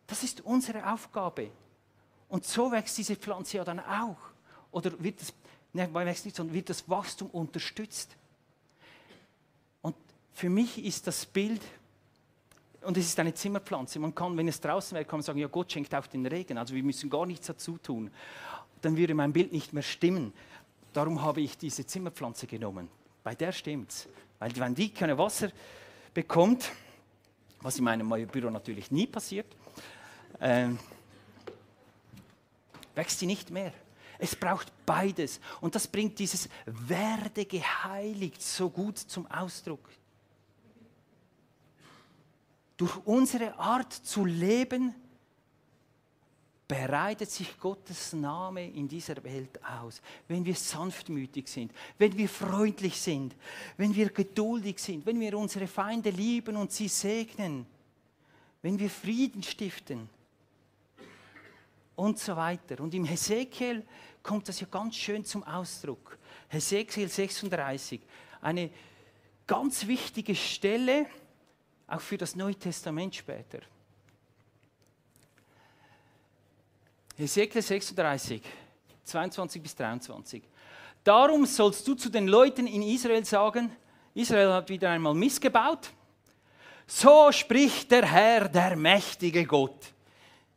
Das 0.07 0.23
ist 0.23 0.41
unsere 0.41 0.91
Aufgabe. 0.91 1.51
Und 2.29 2.45
so 2.45 2.71
wächst 2.71 2.97
diese 2.97 3.15
Pflanze 3.15 3.57
ja 3.57 3.63
dann 3.63 3.79
auch. 3.79 4.17
Oder 4.71 5.01
wird 5.01 5.19
das, 5.21 5.33
ne, 5.73 5.91
wächst 5.93 6.25
nicht, 6.25 6.35
sondern 6.35 6.53
wird 6.53 6.69
das 6.69 6.87
Wachstum 6.87 7.29
unterstützt. 7.29 8.15
Und 9.81 9.95
für 10.33 10.49
mich 10.49 10.83
ist 10.83 11.07
das 11.07 11.25
Bild 11.25 11.61
und 12.83 12.97
es 12.97 13.05
ist 13.05 13.19
eine 13.19 13.33
Zimmerpflanze. 13.33 13.99
Man 13.99 14.13
kann, 14.15 14.35
wenn 14.37 14.47
es 14.47 14.59
draußen 14.59 14.95
wäre, 14.95 15.05
kann 15.05 15.19
man 15.19 15.23
sagen, 15.23 15.39
ja, 15.39 15.47
Gott 15.47 15.71
schenkt 15.71 15.93
auch 15.93 16.07
den 16.07 16.25
Regen. 16.25 16.57
Also 16.57 16.73
wir 16.73 16.83
müssen 16.83 17.09
gar 17.09 17.25
nichts 17.25 17.47
dazu 17.47 17.77
tun. 17.77 18.09
Dann 18.81 18.97
würde 18.97 19.13
mein 19.13 19.31
Bild 19.31 19.51
nicht 19.51 19.73
mehr 19.73 19.83
stimmen. 19.83 20.33
Darum 20.93 21.21
habe 21.21 21.41
ich 21.41 21.57
diese 21.57 21.85
Zimmerpflanze 21.85 22.47
genommen. 22.47 22.89
Bei 23.23 23.35
der 23.35 23.51
stimmt 23.51 23.91
es. 23.91 24.09
Weil 24.39 24.55
wenn 24.55 24.73
die 24.73 24.89
kein 24.89 25.15
Wasser 25.17 25.51
bekommt, 26.13 26.71
was 27.61 27.77
in 27.77 27.83
meinem 27.83 28.09
Büro 28.27 28.49
natürlich 28.49 28.89
nie 28.89 29.05
passiert, 29.05 29.45
äh, 30.39 30.69
wächst 32.95 33.19
sie 33.19 33.27
nicht 33.27 33.51
mehr. 33.51 33.73
Es 34.17 34.35
braucht 34.35 34.71
beides. 34.85 35.39
Und 35.61 35.75
das 35.75 35.87
bringt 35.87 36.17
dieses 36.17 36.49
Werde 36.65 37.45
geheiligt 37.45 38.41
so 38.41 38.69
gut 38.69 38.97
zum 38.97 39.27
Ausdruck. 39.27 39.87
Durch 42.81 42.97
unsere 43.05 43.59
Art 43.59 43.93
zu 43.93 44.25
leben 44.25 44.95
bereitet 46.67 47.29
sich 47.29 47.59
Gottes 47.59 48.13
Name 48.13 48.67
in 48.71 48.87
dieser 48.87 49.23
Welt 49.23 49.63
aus. 49.63 50.01
Wenn 50.27 50.43
wir 50.43 50.55
sanftmütig 50.55 51.47
sind, 51.47 51.71
wenn 51.99 52.17
wir 52.17 52.27
freundlich 52.27 52.99
sind, 52.99 53.35
wenn 53.77 53.93
wir 53.93 54.09
geduldig 54.09 54.79
sind, 54.79 55.05
wenn 55.05 55.19
wir 55.19 55.37
unsere 55.37 55.67
Feinde 55.67 56.09
lieben 56.09 56.55
und 56.55 56.71
sie 56.71 56.87
segnen, 56.87 57.67
wenn 58.63 58.79
wir 58.79 58.89
Frieden 58.89 59.43
stiften 59.43 60.09
und 61.95 62.17
so 62.17 62.35
weiter. 62.35 62.79
Und 62.79 62.95
im 62.95 63.05
Hesekiel 63.05 63.85
kommt 64.23 64.49
das 64.49 64.59
ja 64.59 64.65
ganz 64.65 64.95
schön 64.95 65.23
zum 65.23 65.43
Ausdruck. 65.43 66.17
Hesekiel 66.47 67.09
36, 67.09 68.01
eine 68.41 68.71
ganz 69.45 69.85
wichtige 69.85 70.33
Stelle, 70.33 71.05
auch 71.91 72.01
für 72.01 72.17
das 72.17 72.35
Neue 72.35 72.55
Testament 72.55 73.13
später. 73.15 73.59
Hesekiel 77.17 77.61
36, 77.61 78.41
22 79.03 79.61
bis 79.61 79.75
23. 79.75 80.43
Darum 81.03 81.45
sollst 81.45 81.87
du 81.87 81.95
zu 81.95 82.09
den 82.09 82.27
Leuten 82.27 82.67
in 82.67 82.81
Israel 82.81 83.25
sagen, 83.25 83.75
Israel 84.13 84.53
hat 84.53 84.69
wieder 84.69 84.89
einmal 84.89 85.13
missgebaut. 85.13 85.91
So 86.87 87.31
spricht 87.31 87.91
der 87.91 88.05
Herr, 88.05 88.47
der 88.47 88.75
mächtige 88.75 89.45
Gott. 89.45 89.93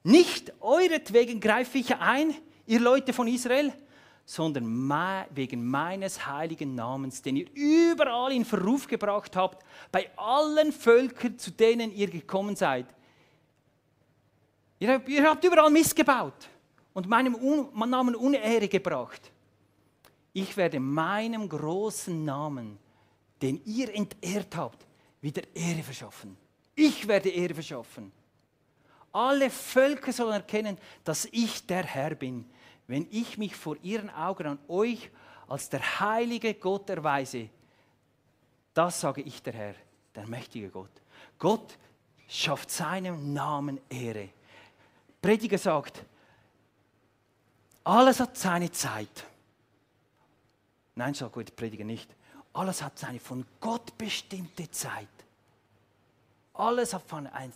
Nicht 0.05 0.53
euretwegen 0.61 1.41
greife 1.41 1.79
ich 1.79 1.95
ein, 1.97 2.35
ihr 2.67 2.81
Leute 2.81 3.12
von 3.12 3.26
Israel, 3.26 3.73
sondern 4.25 4.88
wegen 5.35 5.66
meines 5.66 6.26
heiligen 6.26 6.75
Namens, 6.75 7.21
den 7.21 7.37
ihr 7.37 7.47
überall 7.54 8.33
in 8.33 8.45
Verruf 8.45 8.87
gebracht 8.87 9.37
habt, 9.37 9.64
bei 9.93 10.11
allen 10.16 10.73
Völkern, 10.73 11.38
zu 11.38 11.50
denen 11.50 11.95
ihr 11.95 12.09
gekommen 12.09 12.57
seid. 12.57 12.87
Ihr 14.78 14.93
habt, 14.95 15.09
ihr 15.09 15.28
habt 15.28 15.45
überall 15.45 15.71
missgebaut 15.71 16.49
und 16.95 17.09
meinem 17.09 17.37
Namen 17.75 18.14
Unehre 18.14 18.69
gebracht. 18.69 19.31
Ich 20.33 20.57
werde 20.57 20.81
meinem 20.81 21.49
großen 21.49 22.25
Namen, 22.25 22.78
den 23.40 23.61
ihr 23.64 23.95
entehrt 23.95 24.57
habt, 24.57 24.87
wieder 25.21 25.43
Ehre 25.54 25.83
verschaffen. 25.83 26.37
Ich 26.75 27.07
werde 27.07 27.28
Ehre 27.28 27.54
verschaffen. 27.54 28.11
Alle 29.12 29.49
Völker 29.49 30.12
sollen 30.12 30.33
erkennen, 30.33 30.76
dass 31.04 31.28
ich 31.31 31.64
der 31.66 31.85
Herr 31.85 32.16
bin, 32.16 32.47
wenn 32.87 33.07
ich 33.11 33.38
mich 33.38 33.57
vor 33.57 33.76
ihren 33.83 34.11
Augen 34.11 34.47
an 34.47 34.59
euch 34.69 35.11
als 35.49 35.69
der 35.69 36.00
heilige 36.00 36.55
Gott 36.55 36.88
erweise. 36.91 37.49
Das 38.73 39.00
sage 39.00 39.23
ich 39.23 39.43
der 39.43 39.53
Herr, 39.53 39.75
der 40.14 40.26
mächtige 40.26 40.69
Gott. 40.69 40.91
Gott 41.38 41.79
schafft 42.29 42.71
seinem 42.71 43.33
Namen 43.33 43.81
Ehre. 43.88 44.31
Prediger 45.21 45.59
sagt, 45.59 46.05
alles 47.85 48.21
hat 48.21 48.37
seine 48.37 48.71
Zeit. 48.71 49.26
Nein, 50.95 51.14
sagt 51.14 51.33
gut, 51.33 51.55
Prediger 51.57 51.85
nicht. 51.85 52.14
Alles 52.53 52.83
hat 52.83 52.99
seine 52.99 53.21
von 53.21 53.45
Gott 53.61 53.97
bestimmte 53.99 54.71
Zeit. 54.71 55.09
Alles 56.55 56.95
hat 56.95 57.03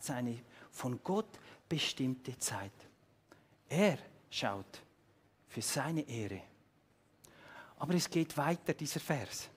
seine 0.02 0.38
von 0.70 1.00
Gott 1.04 1.38
bestimmte 1.68 2.36
Zeit. 2.38 2.72
Er 3.68 3.98
schaut 4.30 4.82
für 5.48 5.62
seine 5.62 6.08
Ehre. 6.08 6.42
Aber 7.78 7.94
es 7.94 8.08
geht 8.08 8.36
weiter, 8.36 8.74
dieser 8.74 9.00
Vers. 9.00 9.48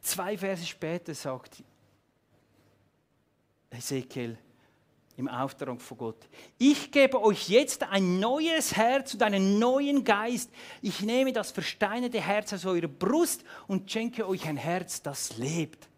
Zwei 0.00 0.36
Verse 0.36 0.66
später 0.66 1.14
sagt 1.14 1.62
Ezekiel, 3.70 4.38
im 5.16 5.28
Auftrag 5.28 5.80
von 5.80 5.96
Gott. 5.96 6.28
Ich 6.58 6.90
gebe 6.90 7.22
euch 7.22 7.48
jetzt 7.48 7.84
ein 7.84 8.18
neues 8.18 8.76
Herz 8.76 9.14
und 9.14 9.22
einen 9.22 9.58
neuen 9.58 10.04
Geist. 10.04 10.50
Ich 10.82 11.00
nehme 11.00 11.32
das 11.32 11.52
versteinerte 11.52 12.20
Herz 12.20 12.52
aus 12.52 12.66
eurer 12.66 12.88
Brust 12.88 13.44
und 13.68 13.90
schenke 13.90 14.28
euch 14.28 14.46
ein 14.46 14.56
Herz, 14.56 15.02
das 15.02 15.36
lebt. 15.36 15.88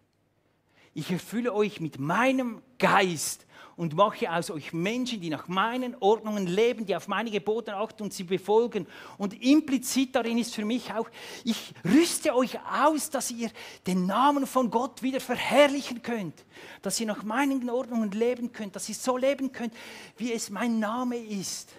Ich 0.93 1.11
erfülle 1.11 1.53
euch 1.53 1.79
mit 1.79 1.99
meinem 1.99 2.61
Geist 2.77 3.46
und 3.77 3.93
mache 3.95 4.29
aus 4.31 4.49
euch 4.49 4.73
Menschen, 4.73 5.21
die 5.21 5.29
nach 5.29 5.47
meinen 5.47 5.95
Ordnungen 5.99 6.47
leben, 6.47 6.87
die 6.87 6.95
auf 6.95 7.07
meine 7.07 7.29
Gebote 7.29 7.75
achten 7.75 8.03
und 8.03 8.13
sie 8.13 8.23
befolgen. 8.23 8.87
Und 9.19 9.39
implizit 9.41 10.15
darin 10.15 10.39
ist 10.39 10.55
für 10.55 10.65
mich 10.65 10.91
auch, 10.91 11.07
ich 11.43 11.75
rüste 11.85 12.35
euch 12.35 12.59
aus, 12.65 13.11
dass 13.11 13.29
ihr 13.29 13.51
den 13.85 14.07
Namen 14.07 14.47
von 14.47 14.71
Gott 14.71 15.03
wieder 15.03 15.19
verherrlichen 15.19 16.01
könnt, 16.01 16.43
dass 16.81 16.99
ihr 16.99 17.05
nach 17.05 17.23
meinen 17.23 17.69
Ordnungen 17.69 18.09
leben 18.11 18.51
könnt, 18.51 18.75
dass 18.75 18.89
ihr 18.89 18.95
so 18.95 19.15
leben 19.15 19.51
könnt, 19.51 19.73
wie 20.17 20.33
es 20.33 20.49
mein 20.49 20.79
Name 20.79 21.17
ist. 21.17 21.71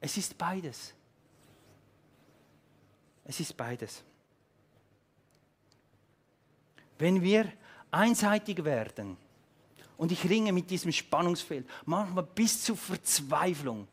Es 0.00 0.16
ist 0.16 0.38
beides. 0.38 0.94
Es 3.24 3.38
ist 3.38 3.54
beides. 3.54 4.02
Wenn 6.98 7.20
wir 7.20 7.52
einseitig 7.90 8.64
werden, 8.64 9.18
und 9.98 10.12
ich 10.12 10.30
ringe 10.30 10.52
mit 10.52 10.70
diesem 10.70 10.92
Spannungsfeld, 10.92 11.68
manchmal 11.84 12.22
bis 12.22 12.62
zur 12.62 12.76
Verzweiflung. 12.76 13.88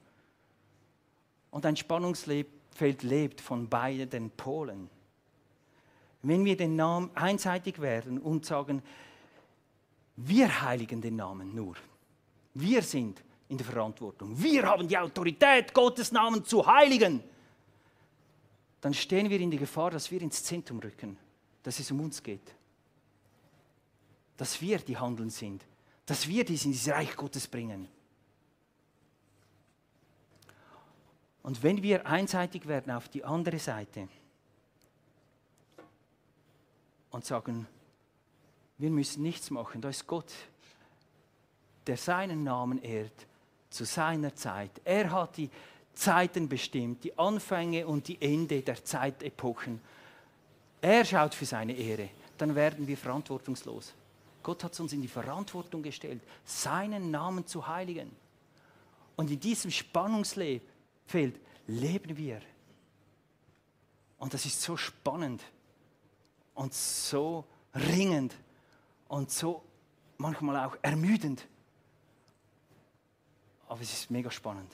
Und 1.50 1.66
ein 1.66 1.76
Spannungsfeld 1.76 3.02
lebt 3.02 3.42
von 3.42 3.68
beiden 3.68 4.30
Polen. 4.30 4.90
Wenn 6.22 6.46
wir 6.46 6.56
den 6.56 6.76
Namen 6.76 7.10
einseitig 7.16 7.82
werden 7.82 8.20
und 8.20 8.46
sagen, 8.46 8.84
wir 10.16 10.62
heiligen 10.62 11.02
den 11.02 11.16
Namen 11.16 11.54
nur, 11.56 11.76
wir 12.54 12.84
sind 12.84 13.22
in 13.50 13.58
der 13.58 13.66
Verantwortung, 13.66 14.42
wir 14.42 14.64
haben 14.64 14.88
die 14.88 14.98
Autorität, 14.98 15.74
Gottes 15.74 16.12
Namen 16.12 16.46
zu 16.46 16.66
heiligen, 16.66 17.24
dann 18.80 18.94
stehen 18.94 19.30
wir 19.30 19.40
in 19.40 19.50
der 19.50 19.60
Gefahr, 19.60 19.90
dass 19.90 20.12
wir 20.12 20.22
ins 20.22 20.44
Zentrum 20.44 20.80
rücken, 20.80 21.18
dass 21.64 21.80
es 21.80 21.90
um 21.90 22.00
uns 22.00 22.22
geht, 22.22 22.54
dass 24.38 24.62
wir 24.62 24.78
die 24.78 24.98
Handeln 24.98 25.32
sind 25.32 25.66
dass 26.06 26.28
wir 26.28 26.46
dies 26.46 26.66
in 26.66 26.72
dieses 26.72 26.94
Reich 26.94 27.16
Gottes 27.16 27.48
bringen. 27.48 27.88
Und 31.42 31.62
wenn 31.62 31.84
wir 31.84 32.08
einseitig 32.08 32.68
werden 32.68 32.92
auf 32.92 33.08
die 33.08 33.24
andere 33.24 33.60
Seite 33.60 34.08
und 37.12 37.24
sagen, 37.24 37.68
wir 38.78 38.90
müssen 38.90 39.22
nichts 39.22 39.52
machen, 39.52 39.82
da 39.82 39.90
ist 39.90 40.08
Gott, 40.08 40.32
der 41.88 41.98
seinen 41.98 42.44
Namen 42.44 42.82
ehrt 42.82 43.28
zu 43.70 43.86
seiner 43.86 44.36
Zeit. 44.36 44.72
Er 44.84 45.12
hat 45.12 45.38
die 45.38 45.50
Zeiten 45.94 46.50
bestimmt, 46.50 47.04
die 47.04 47.18
Anfänge 47.18 47.88
und 47.88 48.08
die 48.08 48.22
Ende 48.22 48.62
der 48.62 48.84
Zeitepochen. 48.84 49.80
Er 50.82 51.06
schaut 51.06 51.36
für 51.36 51.46
seine 51.46 51.74
Ehre. 51.74 52.10
Dann 52.38 52.56
werden 52.56 52.86
wir 52.88 52.98
verantwortungslos. 52.98 53.94
Gott 54.46 54.64
hat 54.64 54.80
uns 54.80 54.94
in 54.94 55.02
die 55.02 55.08
Verantwortung 55.08 55.82
gestellt, 55.82 56.22
seinen 56.44 57.10
Namen 57.10 57.48
zu 57.48 57.66
heiligen. 57.66 58.16
Und 59.16 59.32
in 59.32 59.40
diesem 59.40 59.72
Spannungsfeld 59.72 60.62
leben 61.66 62.16
wir. 62.16 62.42
Und 64.20 64.36
das 64.36 64.46
ist 64.46 64.62
so 64.62 64.78
spannend 64.78 65.42
und 66.54 66.76
so 66.76 67.44
ringend 67.74 68.36
und 69.08 69.32
so 69.32 69.64
manchmal 70.20 70.64
auch 70.64 70.78
ermüdend. 70.84 71.48
Aber 73.68 73.82
es 73.82 73.92
ist 73.92 74.12
mega 74.12 74.30
spannend. 74.30 74.72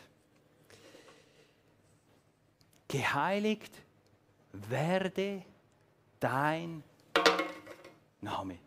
Geheiligt 2.89 3.71
werde 4.51 5.45
dein 6.19 6.83
Name. 8.19 8.59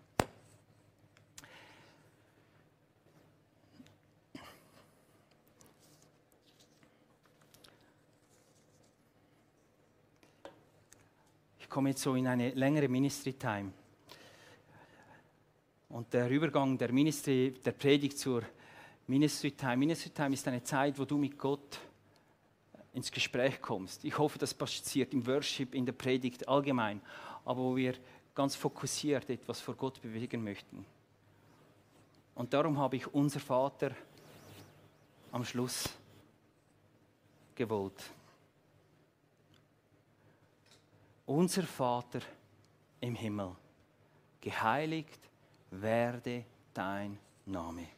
Komme 11.74 11.88
jetzt 11.88 12.02
so 12.02 12.14
in 12.14 12.28
eine 12.28 12.50
längere 12.50 12.86
Ministry 12.86 13.32
Time. 13.32 13.72
Und 15.88 16.14
der 16.14 16.30
Übergang 16.30 16.78
der, 16.78 16.92
Ministry, 16.92 17.52
der 17.64 17.72
Predigt 17.72 18.16
zur 18.16 18.44
Ministry 19.08 19.50
Time. 19.50 19.78
Ministry 19.78 20.10
Time 20.10 20.34
ist 20.34 20.46
eine 20.46 20.62
Zeit, 20.62 20.96
wo 20.96 21.04
du 21.04 21.18
mit 21.18 21.36
Gott 21.36 21.80
ins 22.92 23.10
Gespräch 23.10 23.60
kommst. 23.60 24.04
Ich 24.04 24.16
hoffe, 24.16 24.38
das 24.38 24.54
passiert 24.54 25.12
im 25.14 25.26
Worship, 25.26 25.74
in 25.74 25.84
der 25.84 25.94
Predigt 25.94 26.46
allgemein, 26.46 27.00
aber 27.44 27.60
wo 27.60 27.74
wir 27.74 27.94
ganz 28.36 28.54
fokussiert 28.54 29.28
etwas 29.28 29.60
vor 29.60 29.74
Gott 29.74 30.00
bewegen 30.00 30.44
möchten. 30.44 30.86
Und 32.36 32.54
darum 32.54 32.78
habe 32.78 32.94
ich 32.94 33.12
unser 33.12 33.40
Vater 33.40 33.90
am 35.32 35.44
Schluss 35.44 35.88
gewollt. 37.56 38.00
Unser 41.26 41.62
Vater 41.62 42.20
im 43.00 43.14
Himmel, 43.14 43.54
geheiligt 44.40 45.20
werde 45.70 46.44
dein 46.72 47.18
Name. 47.46 47.88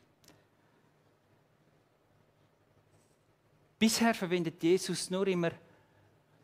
Bisher 3.79 4.15
verwendet 4.15 4.63
Jesus 4.63 5.11
nur 5.11 5.27
immer 5.27 5.51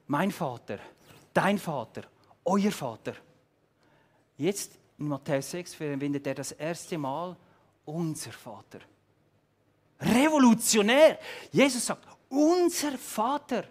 mein 0.07 0.31
Vater, 0.31 0.79
dein 1.33 1.59
Vater, 1.59 2.03
euer 2.45 2.71
Vater. 2.71 3.14
Jetzt 4.37 4.79
in 4.99 5.09
Matthäus 5.09 5.51
6 5.51 5.75
verwendet 5.75 6.27
er 6.27 6.35
das 6.35 6.53
erste 6.53 6.99
Mal 6.99 7.37
unser 7.85 8.33
Vater. 8.33 8.81
Revolutionär. 10.01 11.18
Jesus 11.51 11.87
sagt, 11.87 12.07
unser 12.29 12.99
Vater. 12.99 13.64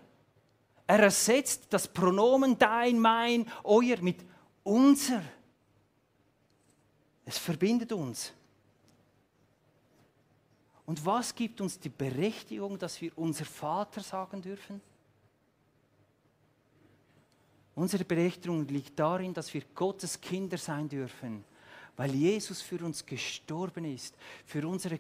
Er 0.92 1.00
ersetzt 1.00 1.68
das 1.70 1.88
Pronomen 1.88 2.60
dein, 2.60 3.00
mein, 3.00 3.50
euer 3.64 3.96
mit 4.02 4.26
unser. 4.62 5.24
Es 7.24 7.38
verbindet 7.38 7.94
uns. 7.94 8.34
Und 10.86 11.06
was 11.06 11.34
gibt 11.34 11.62
uns 11.62 11.80
die 11.80 11.88
Berechtigung, 11.88 12.78
dass 12.78 13.00
wir 13.00 13.18
unser 13.18 13.46
Vater 13.46 14.02
sagen 14.02 14.42
dürfen? 14.42 14.82
Unsere 17.74 18.04
Berechtigung 18.04 18.68
liegt 18.68 19.00
darin, 19.00 19.34
dass 19.34 19.54
wir 19.54 19.62
Gottes 19.74 20.20
Kinder 20.20 20.58
sein 20.58 20.90
dürfen, 20.90 21.46
weil 22.02 22.16
Jesus 22.16 22.64
für 22.64 22.84
uns 22.84 23.06
gestorben 23.06 23.86
ist, 23.86 24.16
für 24.44 24.68
unsere 24.68 24.98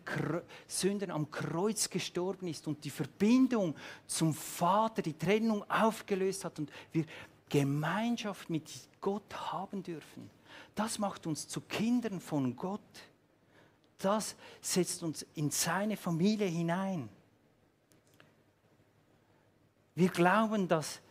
Sünden 0.67 1.09
am 1.09 1.31
Kreuz 1.31 1.89
gestorben 1.89 2.47
ist 2.47 2.67
und 2.67 2.83
die 2.83 2.91
Verbindung 2.91 3.75
zum 4.05 4.35
Vater, 4.35 5.01
die 5.01 5.17
Trennung 5.17 5.67
aufgelöst 5.67 6.45
hat 6.45 6.59
und 6.59 6.71
wir 6.91 7.05
Gemeinschaft 7.49 8.51
mit 8.51 8.69
Gott 8.99 9.33
haben 9.51 9.81
dürfen. 9.81 10.29
Das 10.75 10.99
macht 10.99 11.25
uns 11.25 11.47
zu 11.47 11.61
Kindern 11.61 12.21
von 12.21 12.55
Gott. 12.55 12.79
Das 13.97 14.35
setzt 14.61 15.01
uns 15.01 15.25
in 15.33 15.49
seine 15.49 15.97
Familie 15.97 16.45
hinein. 16.45 17.09
Wir 19.95 20.09
glauben, 20.09 20.67
dass 20.67 21.01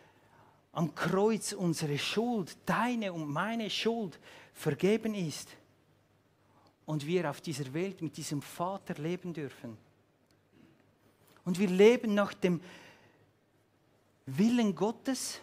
am 0.70 0.94
Kreuz 0.94 1.52
unsere 1.52 1.98
Schuld, 1.98 2.56
deine 2.64 3.12
und 3.12 3.28
meine 3.28 3.68
Schuld, 3.68 4.20
vergeben 4.54 5.16
ist 5.16 5.48
und 6.90 7.06
wir 7.06 7.30
auf 7.30 7.40
dieser 7.40 7.72
Welt 7.72 8.02
mit 8.02 8.16
diesem 8.16 8.42
Vater 8.42 8.94
leben 8.94 9.32
dürfen. 9.32 9.76
Und 11.44 11.56
wir 11.60 11.68
leben 11.68 12.14
nach 12.14 12.34
dem 12.34 12.60
Willen 14.26 14.74
Gottes 14.74 15.40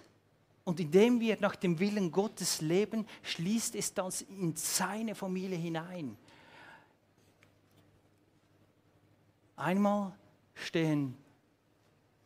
und 0.66 0.82
indem 0.82 1.22
wir 1.22 1.40
nach 1.40 1.56
dem 1.56 1.80
Willen 1.80 2.12
Gottes 2.12 2.60
leben, 2.60 3.08
schließt 3.24 3.76
es 3.76 3.94
das 3.94 4.24
in 4.24 4.58
seine 4.58 5.16
Familie 5.16 5.58
hinein. 5.58 6.18
Einmal 9.56 10.14
stehen 10.54 11.16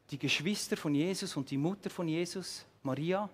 die 0.10 0.18
Geschwister 0.18 0.76
von 0.78 0.96
Jesus 0.96 1.38
und 1.38 1.52
die 1.52 1.58
Mutter 1.58 1.92
von 1.92 2.08
Jesus 2.08 2.66
Maria 2.82 3.30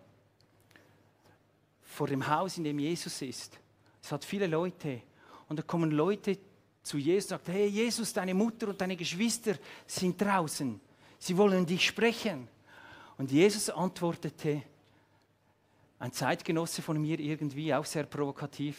vor 1.81 2.07
dem 2.07 2.27
Haus, 2.27 2.57
in 2.57 2.65
dem 2.65 2.77
Jesus 2.77 3.21
ist. 3.21 3.57
Es 4.03 4.11
hat 4.11 4.25
viele 4.25 4.47
Leute. 4.47 5.01
Und 5.49 5.59
da 5.59 5.63
kommen 5.63 5.91
Leute 5.91 6.37
zu 6.83 6.97
Jesus 6.97 7.31
und 7.31 7.45
sagen, 7.45 7.51
hey 7.51 7.67
Jesus, 7.67 8.13
deine 8.13 8.33
Mutter 8.33 8.69
und 8.69 8.79
deine 8.79 8.95
Geschwister 8.95 9.55
sind 9.85 10.19
draußen. 10.21 10.79
Sie 11.19 11.37
wollen 11.37 11.65
dich 11.65 11.85
sprechen. 11.85 12.47
Und 13.17 13.31
Jesus 13.31 13.69
antwortete, 13.69 14.61
ein 15.99 16.11
Zeitgenosse 16.11 16.81
von 16.81 17.01
mir 17.01 17.19
irgendwie, 17.19 17.73
auch 17.73 17.85
sehr 17.85 18.03
provokativ, 18.03 18.77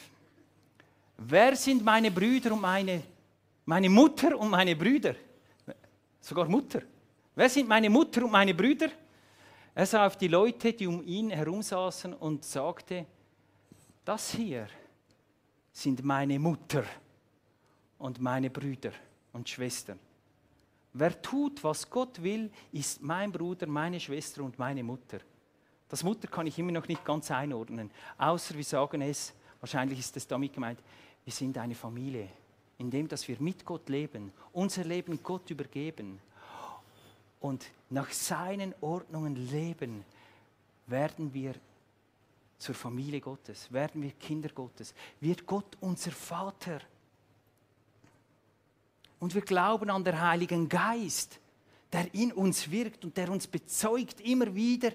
wer 1.16 1.57
sind 1.57 1.85
meine 1.85 2.11
Brüder 2.11 2.52
und 2.52 2.61
meine, 2.61 3.02
meine 3.64 3.88
Mutter 3.88 4.38
und 4.38 4.50
meine 4.50 4.76
Brüder? 4.76 5.14
Sogar 6.20 6.48
Mutter. 6.48 6.83
Wer 7.35 7.48
sind 7.48 7.68
meine 7.68 7.90
Mutter 7.90 8.24
und 8.24 8.31
meine 8.31 8.54
Brüder? 8.54 8.88
Er 9.74 9.87
sah 9.87 10.07
auf 10.07 10.16
die 10.16 10.28
Leute, 10.28 10.72
die 10.72 10.87
um 10.87 11.04
ihn 11.04 11.31
herum 11.31 11.62
saßen 11.62 12.14
und 12.14 12.44
sagte, 12.44 13.07
das 14.04 14.33
hier 14.33 14.68
sind 15.78 16.04
meine 16.04 16.40
Mutter 16.40 16.84
und 17.98 18.20
meine 18.20 18.50
Brüder 18.50 18.90
und 19.32 19.48
Schwestern. 19.48 19.98
Wer 20.92 21.22
tut, 21.22 21.62
was 21.62 21.88
Gott 21.88 22.20
will, 22.20 22.50
ist 22.72 23.00
mein 23.00 23.30
Bruder, 23.30 23.68
meine 23.68 24.00
Schwester 24.00 24.42
und 24.42 24.58
meine 24.58 24.82
Mutter. 24.82 25.20
Das 25.88 26.02
Mutter 26.02 26.26
kann 26.26 26.48
ich 26.48 26.58
immer 26.58 26.72
noch 26.72 26.88
nicht 26.88 27.04
ganz 27.04 27.30
einordnen, 27.30 27.92
außer 28.18 28.56
wir 28.56 28.64
sagen 28.64 29.02
es, 29.02 29.32
wahrscheinlich 29.60 30.00
ist 30.00 30.16
es 30.16 30.26
damit 30.26 30.52
gemeint, 30.52 30.80
wir 31.24 31.32
sind 31.32 31.56
eine 31.56 31.76
Familie, 31.76 32.28
indem 32.78 33.06
dass 33.06 33.28
wir 33.28 33.36
mit 33.38 33.64
Gott 33.64 33.88
leben, 33.88 34.32
unser 34.52 34.82
Leben 34.82 35.22
Gott 35.22 35.48
übergeben 35.48 36.18
und 37.38 37.64
nach 37.88 38.10
seinen 38.10 38.74
Ordnungen 38.80 39.36
leben, 39.36 40.04
werden 40.88 41.32
wir 41.32 41.54
zur 42.58 42.74
Familie 42.74 43.20
Gottes, 43.20 43.72
werden 43.72 44.02
wir 44.02 44.10
Kinder 44.12 44.48
Gottes, 44.50 44.94
wird 45.20 45.46
Gott 45.46 45.76
unser 45.80 46.10
Vater. 46.10 46.80
Und 49.20 49.34
wir 49.34 49.42
glauben 49.42 49.90
an 49.90 50.04
den 50.04 50.20
Heiligen 50.20 50.68
Geist, 50.68 51.38
der 51.92 52.12
in 52.14 52.32
uns 52.32 52.70
wirkt 52.70 53.04
und 53.04 53.16
der 53.16 53.30
uns 53.30 53.46
bezeugt 53.46 54.20
immer 54.20 54.54
wieder, 54.54 54.92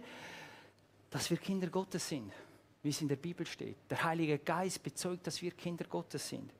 dass 1.09 1.29
wir 1.29 1.37
Kinder 1.37 1.67
Gottes 1.67 2.07
sind, 2.07 2.31
wie 2.81 2.89
es 2.89 3.01
in 3.01 3.07
der 3.07 3.15
Bibel 3.15 3.45
steht. 3.45 3.77
Der 3.89 4.03
Heilige 4.03 4.39
Geist 4.39 4.83
bezeugt, 4.83 5.25
dass 5.27 5.41
wir 5.41 5.51
Kinder 5.51 5.85
Gottes 5.85 6.27
sind. 6.29 6.51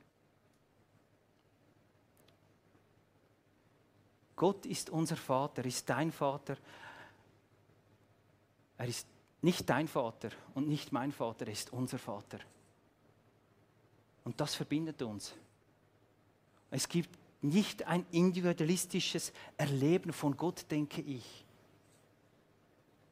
Gott 4.36 4.66
ist 4.66 4.90
unser 4.90 5.16
Vater, 5.16 5.64
ist 5.64 5.88
dein 5.88 6.10
Vater. 6.10 6.56
Er 8.76 8.88
ist 8.88 9.06
nicht 9.44 9.68
dein 9.68 9.88
Vater 9.88 10.30
und 10.54 10.68
nicht 10.68 10.92
mein 10.92 11.12
Vater, 11.12 11.46
er 11.46 11.52
ist 11.52 11.72
unser 11.72 11.98
Vater. 11.98 12.38
Und 14.24 14.40
das 14.40 14.54
verbindet 14.54 15.02
uns. 15.02 15.34
Es 16.70 16.88
gibt 16.88 17.10
nicht 17.42 17.86
ein 17.86 18.06
individualistisches 18.10 19.32
Erleben 19.56 20.12
von 20.12 20.36
Gott, 20.36 20.64
denke 20.70 21.02
ich. 21.02 21.44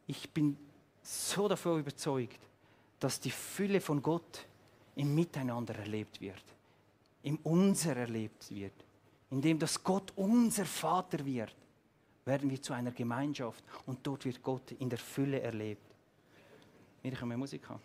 Ich 0.06 0.30
bin 0.30 0.56
so 1.02 1.48
davon 1.48 1.80
überzeugt, 1.80 2.40
dass 2.98 3.20
die 3.20 3.30
Fülle 3.30 3.80
von 3.80 4.02
Gott 4.02 4.46
im 4.96 5.14
Miteinander 5.14 5.74
erlebt 5.76 6.20
wird, 6.20 6.42
im 7.22 7.36
Unser 7.42 7.96
erlebt 7.96 8.50
wird 8.50 8.72
indem 9.32 9.58
dass 9.58 9.82
Gott 9.82 10.12
unser 10.14 10.66
Vater 10.66 11.24
wird, 11.24 11.56
werden 12.26 12.50
wir 12.50 12.60
zu 12.60 12.74
einer 12.74 12.92
Gemeinschaft 12.92 13.64
und 13.86 14.06
dort 14.06 14.26
wird 14.26 14.42
Gott 14.42 14.72
in 14.72 14.90
der 14.90 14.98
Fülle 14.98 15.40
erlebt. 15.40 15.91
Wir 17.02 17.12
können 17.12 17.38
Musik 17.38 17.68
haben. 17.68 17.80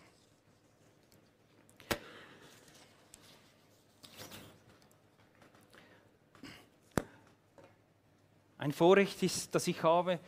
Ein 8.60 8.71
Vorrecht, 8.71 9.21
ist, 9.23 9.53
das 9.53 9.67
ich 9.67 9.82
habe, 9.84 10.19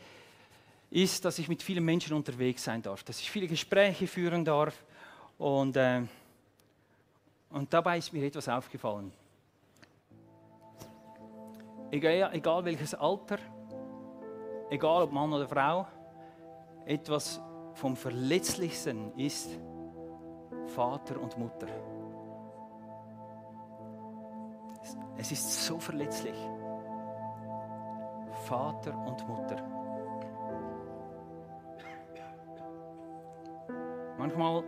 ist, 0.90 1.24
dass 1.24 1.38
ich 1.38 1.48
mit 1.48 1.62
vielen 1.62 1.84
Menschen 1.84 2.14
unterwegs 2.14 2.64
sein 2.64 2.82
darf, 2.82 3.02
dass 3.04 3.20
ich 3.20 3.30
viele 3.30 3.46
Gespräche 3.46 4.06
führen 4.06 4.44
darf. 4.44 4.84
Und, 5.38 5.76
äh, 5.76 6.02
und 7.50 7.72
dabei 7.72 7.98
ist 7.98 8.12
mir 8.12 8.24
etwas 8.24 8.48
aufgefallen 8.48 9.12
egal, 11.90 12.30
egal 12.32 12.64
welches 12.64 12.94
Alter, 12.94 13.38
egal 14.70 15.02
ob 15.02 15.12
Mann 15.12 15.32
oder 15.32 15.48
Frau, 15.48 15.86
etwas 16.86 17.40
vom 17.80 17.96
Verletzlichsten 17.96 19.16
ist 19.16 19.58
Vater 20.66 21.18
und 21.18 21.38
Mutter. 21.38 21.66
Es 25.16 25.32
ist 25.32 25.64
so 25.64 25.78
verletzlich. 25.78 26.36
Vater 28.44 28.94
und 29.06 29.26
Mutter. 29.26 29.56
Manchmal 34.18 34.62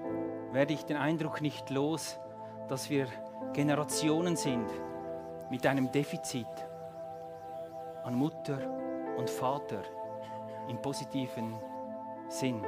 werde 0.52 0.72
ich 0.72 0.84
den 0.84 0.96
Eindruck 0.96 1.42
nicht 1.42 1.68
los, 1.68 2.18
dass 2.68 2.88
wir 2.88 3.08
Generationen 3.52 4.36
sind 4.36 4.70
mit 5.50 5.66
einem 5.66 5.92
Defizit 5.92 6.46
an 8.04 8.14
Mutter 8.14 8.58
und 9.18 9.28
Vater 9.28 9.82
im 10.68 10.80
positiven 10.80 11.54
Sinn. 12.30 12.64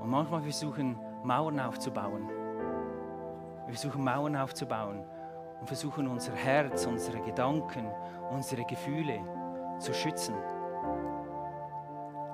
Und 0.00 0.10
manchmal 0.10 0.42
versuchen 0.42 0.98
Mauern 1.22 1.60
aufzubauen. 1.60 2.28
Wir 3.66 3.74
versuchen 3.74 4.02
Mauern 4.02 4.36
aufzubauen 4.36 5.04
und 5.60 5.66
versuchen 5.66 6.08
unser 6.08 6.32
Herz, 6.32 6.86
unsere 6.86 7.20
Gedanken, 7.20 7.86
unsere 8.30 8.64
Gefühle 8.64 9.20
zu 9.78 9.92
schützen. 9.92 10.34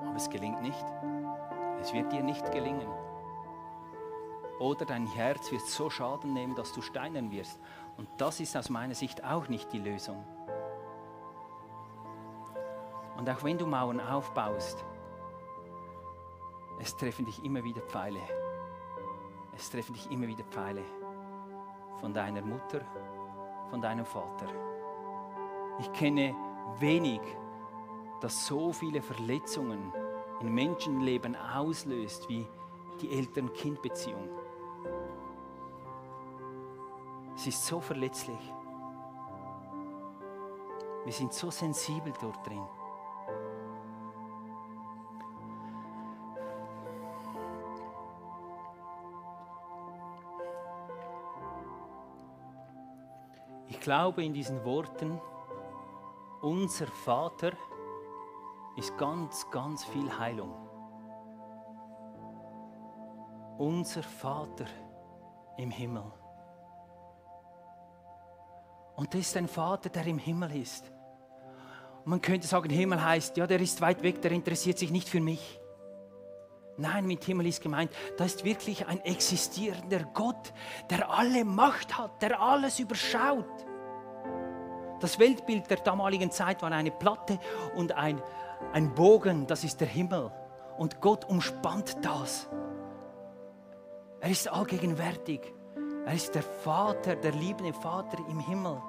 Aber 0.05 0.15
es 0.15 0.29
gelingt 0.29 0.61
nicht. 0.61 0.85
Es 1.81 1.93
wird 1.93 2.11
dir 2.11 2.23
nicht 2.23 2.51
gelingen. 2.51 2.87
Oder 4.59 4.85
dein 4.85 5.05
Herz 5.07 5.51
wird 5.51 5.63
so 5.63 5.89
Schaden 5.89 6.33
nehmen, 6.33 6.55
dass 6.55 6.71
du 6.71 6.81
steinen 6.81 7.31
wirst. 7.31 7.59
Und 7.97 8.07
das 8.17 8.39
ist 8.39 8.55
aus 8.55 8.69
meiner 8.69 8.95
Sicht 8.95 9.23
auch 9.23 9.49
nicht 9.49 9.73
die 9.73 9.79
Lösung. 9.79 10.23
Und 13.17 13.29
auch 13.29 13.43
wenn 13.43 13.57
du 13.57 13.65
Mauern 13.65 13.99
aufbaust, 13.99 14.83
es 16.79 16.95
treffen 16.95 17.25
dich 17.25 17.43
immer 17.43 17.63
wieder 17.63 17.81
Pfeile. 17.81 18.19
Es 19.55 19.69
treffen 19.69 19.93
dich 19.93 20.11
immer 20.11 20.27
wieder 20.27 20.43
Pfeile 20.43 20.83
von 22.01 22.13
deiner 22.13 22.41
Mutter, 22.41 22.81
von 23.69 23.81
deinem 23.81 24.05
Vater. 24.05 24.47
Ich 25.79 25.91
kenne 25.93 26.35
wenig, 26.79 27.21
das 28.21 28.45
so 28.45 28.73
viele 28.73 29.01
Verletzungen 29.01 29.93
in 30.41 30.53
Menschenleben 30.53 31.35
auslöst 31.35 32.27
wie 32.27 32.45
die 33.01 33.11
Eltern-Kind-Beziehung. 33.11 34.29
Es 37.35 37.47
ist 37.47 37.65
so 37.65 37.79
verletzlich. 37.79 38.53
Wir 41.03 41.13
sind 41.13 41.33
so 41.33 41.51
sensibel 41.51 42.13
dort 42.19 42.45
drin. 42.47 42.63
Glaube 53.85 54.23
in 54.23 54.33
diesen 54.33 54.65
Worten, 54.65 55.21
unser 56.41 56.87
Vater 56.87 57.51
ist 58.77 58.97
ganz, 58.97 59.47
ganz 59.51 59.85
viel 59.85 60.17
Heilung. 60.17 60.51
Unser 63.59 64.01
Vater 64.01 64.65
im 65.57 65.69
Himmel. 65.69 66.11
Und 68.95 69.13
das 69.13 69.21
ist 69.21 69.37
ein 69.37 69.47
Vater, 69.47 69.89
der 69.89 70.07
im 70.07 70.17
Himmel 70.17 70.55
ist. 70.55 70.91
Und 72.03 72.07
man 72.07 72.21
könnte 72.21 72.47
sagen, 72.47 72.71
Himmel 72.71 73.03
heißt, 73.03 73.37
ja, 73.37 73.45
der 73.45 73.59
ist 73.59 73.81
weit 73.81 74.01
weg, 74.01 74.19
der 74.19 74.31
interessiert 74.31 74.79
sich 74.79 74.89
nicht 74.89 75.07
für 75.07 75.21
mich. 75.21 75.59
Nein, 76.77 77.05
mit 77.05 77.23
Himmel 77.23 77.45
ist 77.45 77.61
gemeint, 77.61 77.91
da 78.17 78.25
ist 78.25 78.43
wirklich 78.43 78.87
ein 78.87 78.99
existierender 79.01 80.05
Gott, 80.15 80.53
der 80.89 81.07
alle 81.07 81.45
Macht 81.45 81.99
hat, 81.99 82.23
der 82.23 82.41
alles 82.41 82.79
überschaut. 82.79 83.64
Das 85.05 85.19
Weltbild 85.19 85.69
der 85.69 85.77
damaligen 85.77 86.31
Zeit 86.31 86.63
war 86.63 86.71
eine 86.71 86.89
Platte 86.89 87.37
und 87.75 87.91
ein, 87.91 88.19
ein 88.73 88.95
Bogen, 88.95 89.45
das 89.45 89.63
ist 89.63 89.79
der 89.79 89.87
Himmel. 89.87 90.31
Und 90.79 90.99
Gott 90.99 91.25
umspannt 91.25 91.97
das. 92.01 92.49
Er 94.19 94.31
ist 94.31 94.47
allgegenwärtig. 94.47 95.53
Er 96.07 96.13
ist 96.15 96.33
der 96.33 96.41
Vater, 96.41 97.15
der 97.17 97.33
liebende 97.33 97.71
Vater 97.71 98.17
im 98.27 98.39
Himmel. 98.39 98.81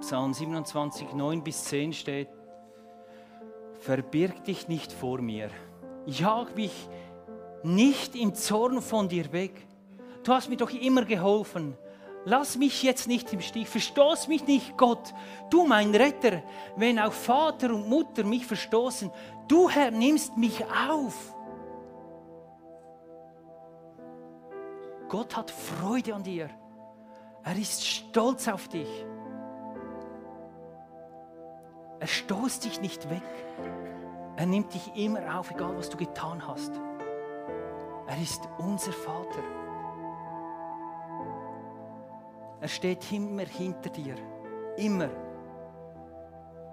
Psalm 0.00 0.34
27, 0.34 1.14
9 1.14 1.42
bis 1.42 1.64
10 1.64 1.94
steht, 1.94 2.28
verbirg 3.84 4.44
dich 4.44 4.66
nicht 4.66 4.92
vor 4.92 5.20
mir, 5.20 5.50
jag 6.06 6.56
mich 6.56 6.88
nicht 7.62 8.16
im 8.16 8.34
Zorn 8.34 8.80
von 8.80 9.08
dir 9.08 9.30
weg. 9.32 9.66
Du 10.22 10.32
hast 10.32 10.48
mir 10.48 10.56
doch 10.56 10.70
immer 10.70 11.04
geholfen. 11.04 11.76
Lass 12.24 12.56
mich 12.56 12.82
jetzt 12.82 13.06
nicht 13.06 13.30
im 13.34 13.42
Stich, 13.42 13.68
verstoß 13.68 14.28
mich 14.28 14.46
nicht, 14.46 14.78
Gott. 14.78 15.12
Du, 15.50 15.66
mein 15.66 15.94
Retter, 15.94 16.42
wenn 16.76 16.98
auch 16.98 17.12
Vater 17.12 17.74
und 17.74 17.86
Mutter 17.86 18.24
mich 18.24 18.46
verstoßen, 18.46 19.10
du, 19.48 19.68
Herr, 19.68 19.90
nimmst 19.90 20.34
mich 20.38 20.64
auf. 20.88 21.34
Gott 25.10 25.36
hat 25.36 25.50
Freude 25.50 26.14
an 26.14 26.22
dir. 26.22 26.48
Er 27.42 27.56
ist 27.58 27.86
stolz 27.86 28.48
auf 28.48 28.68
dich. 28.68 28.88
Er 32.04 32.08
stoßt 32.08 32.66
dich 32.66 32.82
nicht 32.82 33.08
weg. 33.08 33.22
Er 34.36 34.44
nimmt 34.44 34.74
dich 34.74 34.94
immer 34.94 35.38
auf, 35.38 35.50
egal 35.50 35.74
was 35.74 35.88
du 35.88 35.96
getan 35.96 36.46
hast. 36.46 36.70
Er 38.06 38.20
ist 38.20 38.46
unser 38.58 38.92
Vater. 38.92 39.42
Er 42.60 42.68
steht 42.68 43.10
immer 43.10 43.46
hinter 43.46 43.88
dir. 43.88 44.16
Immer. 44.76 45.08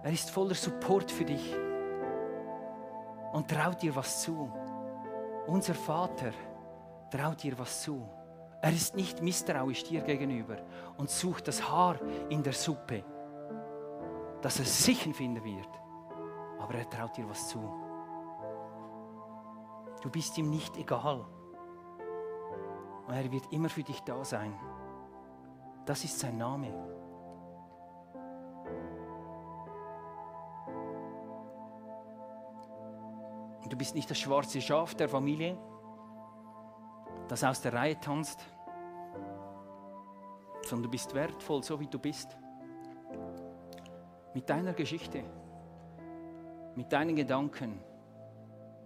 Er 0.04 0.12
ist 0.12 0.30
voller 0.32 0.54
Support 0.54 1.10
für 1.10 1.24
dich 1.24 1.56
und 3.32 3.50
traut 3.50 3.82
dir 3.82 3.96
was 3.96 4.24
zu. 4.24 4.52
Unser 5.48 5.76
Vater 5.76 6.34
traut 7.10 7.42
dir 7.42 7.58
was 7.58 7.84
zu. 7.84 8.06
Er 8.62 8.74
ist 8.74 8.98
nicht 8.98 9.22
misstrauisch 9.22 9.86
dir 9.86 10.02
gegenüber 10.02 10.58
und 10.98 11.10
sucht 11.10 11.48
das 11.48 11.72
Haar 11.72 11.96
in 12.28 12.44
der 12.44 12.52
Suppe 12.52 13.06
dass 14.42 14.60
er 14.60 14.66
sicher 14.66 15.14
finden 15.14 15.44
wird. 15.44 15.70
Aber 16.60 16.76
er 16.76 16.90
traut 16.90 17.16
dir 17.16 17.30
was 17.30 17.48
zu. 17.48 17.60
Du 20.02 20.10
bist 20.10 20.38
ihm 20.38 20.50
nicht 20.50 20.78
egal. 20.78 21.26
Und 23.08 23.14
er 23.14 23.32
wird 23.32 23.52
immer 23.52 23.70
für 23.70 23.84
dich 23.84 24.02
da 24.02 24.24
sein. 24.24 24.54
Das 25.86 26.04
ist 26.04 26.20
sein 26.20 26.38
Name. 26.38 26.74
Und 33.64 33.72
du 33.72 33.78
bist 33.78 33.96
nicht 33.96 34.10
das 34.10 34.20
schwarze 34.20 34.62
Schaf 34.62 34.96
der 34.96 35.10
Familie, 35.10 35.58
das 37.28 37.44
aus 37.44 37.62
der 37.62 37.74
Reihe 37.74 38.00
tanzt, 38.00 38.44
sondern 40.64 40.84
du 40.84 40.90
bist 40.90 41.14
wertvoll, 41.14 41.64
so 41.64 41.80
wie 41.80 41.88
du 41.88 42.00
bist 42.00 42.38
mit 44.34 44.50
deiner 44.50 44.74
Geschichte, 44.74 45.24
mit 46.76 46.92
deinen 46.92 47.16
Gedanken, 47.16 47.80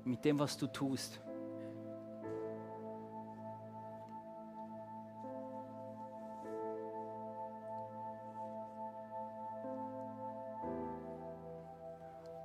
mit 0.04 0.24
dem, 0.26 0.40
was 0.40 0.58
du 0.58 0.68
tust. 0.68 1.22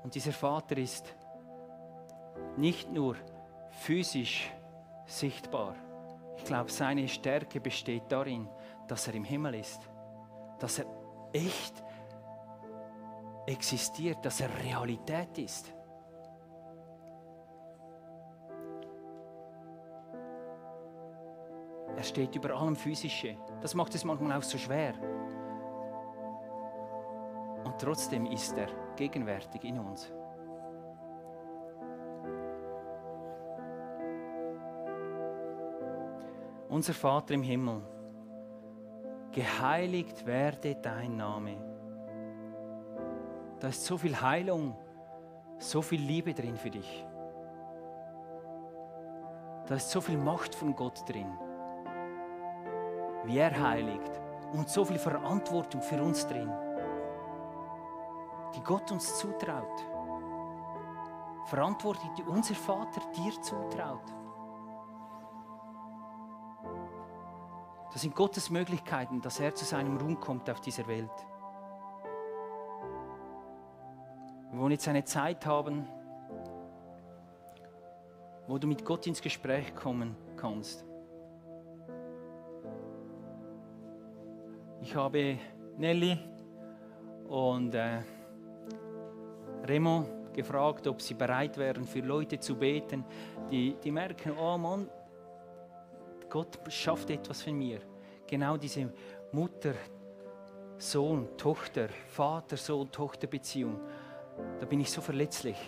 Und 0.02 0.14
dieser 0.14 0.32
Vater 0.32 0.76
ist 0.76 1.14
nicht 2.56 2.90
nur 2.90 3.16
physisch 3.70 4.50
sichtbar. 5.06 5.76
Ich 6.36 6.44
glaube, 6.44 6.70
seine 6.70 7.06
Stärke 7.06 7.60
besteht 7.60 8.04
darin, 8.08 8.48
dass 8.88 9.06
er 9.06 9.14
im 9.14 9.24
Himmel 9.24 9.54
ist, 9.54 9.88
dass 10.58 10.78
er 10.78 10.86
echt 11.32 11.84
existiert, 13.50 14.24
dass 14.24 14.40
er 14.40 14.48
Realität 14.62 15.36
ist. 15.38 15.72
Er 21.96 22.02
steht 22.02 22.34
über 22.34 22.54
allem 22.54 22.76
Physische. 22.76 23.36
Das 23.60 23.74
macht 23.74 23.94
es 23.94 24.04
manchmal 24.04 24.38
auch 24.38 24.42
so 24.42 24.56
schwer. 24.56 24.94
Und 27.64 27.78
trotzdem 27.78 28.24
ist 28.26 28.56
er 28.56 28.68
gegenwärtig 28.96 29.64
in 29.64 29.78
uns. 29.78 30.10
Unser 36.68 36.94
Vater 36.94 37.34
im 37.34 37.42
Himmel, 37.42 37.82
geheiligt 39.32 40.24
werde 40.24 40.76
dein 40.76 41.16
Name 41.16 41.69
da 43.60 43.68
ist 43.68 43.84
so 43.84 43.98
viel 43.98 44.18
Heilung, 44.20 44.74
so 45.58 45.82
viel 45.82 46.00
Liebe 46.00 46.32
drin 46.32 46.56
für 46.56 46.70
dich. 46.70 47.06
Da 49.66 49.74
ist 49.76 49.90
so 49.90 50.00
viel 50.00 50.18
Macht 50.18 50.54
von 50.54 50.74
Gott 50.74 51.08
drin, 51.08 51.30
wie 53.24 53.38
er 53.38 53.62
heiligt 53.62 54.10
und 54.52 54.68
so 54.68 54.84
viel 54.84 54.98
Verantwortung 54.98 55.82
für 55.82 56.02
uns 56.02 56.26
drin, 56.26 56.50
die 58.56 58.62
Gott 58.62 58.90
uns 58.90 59.18
zutraut. 59.18 59.86
Verantwortung, 61.46 62.10
die 62.16 62.22
unser 62.22 62.54
Vater 62.54 63.00
dir 63.16 63.42
zutraut. 63.42 64.14
Das 67.92 68.02
sind 68.02 68.14
Gottes 68.14 68.50
Möglichkeiten, 68.50 69.20
dass 69.20 69.40
er 69.40 69.54
zu 69.54 69.64
seinem 69.64 69.96
Ruhm 69.96 70.18
kommt 70.18 70.48
auf 70.48 70.60
dieser 70.60 70.86
Welt. 70.86 71.10
Wir 74.52 74.58
wollen 74.58 74.72
jetzt 74.72 74.88
eine 74.88 75.04
Zeit 75.04 75.46
haben, 75.46 75.86
wo 78.48 78.58
du 78.58 78.66
mit 78.66 78.84
Gott 78.84 79.06
ins 79.06 79.22
Gespräch 79.22 79.72
kommen 79.76 80.16
kannst. 80.36 80.84
Ich 84.82 84.92
habe 84.96 85.38
Nelly 85.78 86.18
und 87.28 87.74
äh, 87.76 88.00
Remo 89.68 90.04
gefragt, 90.32 90.84
ob 90.88 91.00
sie 91.00 91.14
bereit 91.14 91.56
wären, 91.56 91.84
für 91.84 92.00
Leute 92.00 92.40
zu 92.40 92.56
beten, 92.56 93.04
die, 93.52 93.76
die 93.84 93.92
merken, 93.92 94.32
oh 94.36 94.58
Mann, 94.58 94.88
Gott 96.28 96.58
schafft 96.68 97.10
etwas 97.10 97.42
von 97.42 97.56
mir. 97.56 97.78
Genau 98.26 98.56
diese 98.56 98.92
Mutter, 99.30 99.74
Sohn, 100.76 101.36
Tochter, 101.36 101.88
Vater, 102.08 102.56
Sohn, 102.56 102.90
Tochter 102.90 103.28
Beziehung 103.28 103.78
da 104.58 104.66
bin 104.66 104.80
ich 104.80 104.90
so 104.90 105.00
verletzlich. 105.00 105.58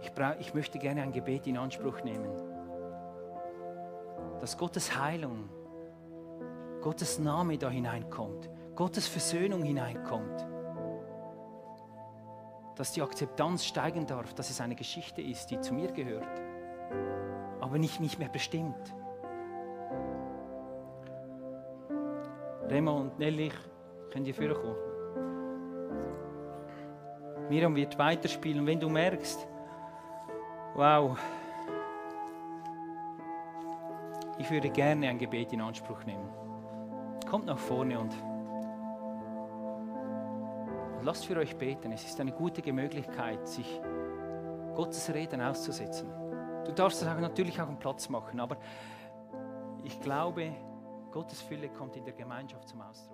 Ich, 0.00 0.12
brauch, 0.12 0.34
ich 0.40 0.54
möchte 0.54 0.78
gerne 0.78 1.02
ein 1.02 1.12
Gebet 1.12 1.46
in 1.46 1.56
Anspruch 1.56 2.02
nehmen. 2.02 2.30
Dass 4.40 4.58
Gottes 4.58 4.98
Heilung 4.98 5.48
Gottes 6.82 7.20
Name 7.20 7.56
da 7.56 7.70
hineinkommt, 7.70 8.50
Gottes 8.74 9.06
Versöhnung 9.06 9.62
hineinkommt, 9.62 10.44
dass 12.74 12.92
die 12.92 13.02
Akzeptanz 13.02 13.64
steigen 13.64 14.06
darf, 14.06 14.34
dass 14.34 14.50
es 14.50 14.60
eine 14.60 14.74
Geschichte 14.74 15.22
ist, 15.22 15.46
die 15.46 15.60
zu 15.60 15.74
mir 15.74 15.92
gehört, 15.92 16.42
aber 17.60 17.78
nicht 17.78 18.00
mich 18.00 18.18
mehr 18.18 18.28
bestimmt. 18.28 18.94
Remo 22.68 23.00
und 23.00 23.18
Nelly, 23.18 23.52
könnt 24.10 24.26
ihr 24.26 24.34
vorkommen? 24.34 24.91
Miriam 27.52 27.76
wird 27.76 27.98
weiterspielen. 27.98 28.66
Wenn 28.66 28.80
du 28.80 28.88
merkst, 28.88 29.46
wow, 30.74 31.18
ich 34.38 34.50
würde 34.50 34.70
gerne 34.70 35.06
ein 35.10 35.18
Gebet 35.18 35.52
in 35.52 35.60
Anspruch 35.60 36.02
nehmen. 36.04 36.30
Kommt 37.28 37.44
nach 37.44 37.58
vorne 37.58 38.00
und 38.00 38.14
lasst 41.02 41.26
für 41.26 41.36
euch 41.36 41.54
beten. 41.54 41.92
Es 41.92 42.06
ist 42.06 42.18
eine 42.20 42.32
gute 42.32 42.72
Möglichkeit, 42.72 43.46
sich 43.46 43.82
Gottes 44.74 45.12
Reden 45.12 45.42
auszusetzen. 45.42 46.08
Du 46.64 46.72
darfst 46.72 47.02
das 47.02 47.08
auch 47.14 47.20
natürlich 47.20 47.60
auch 47.60 47.68
einen 47.68 47.78
Platz 47.78 48.08
machen, 48.08 48.40
aber 48.40 48.56
ich 49.84 50.00
glaube, 50.00 50.54
Gottes 51.10 51.42
Fülle 51.42 51.68
kommt 51.68 51.98
in 51.98 52.04
der 52.06 52.14
Gemeinschaft 52.14 52.66
zum 52.66 52.80
Ausdruck. 52.80 53.11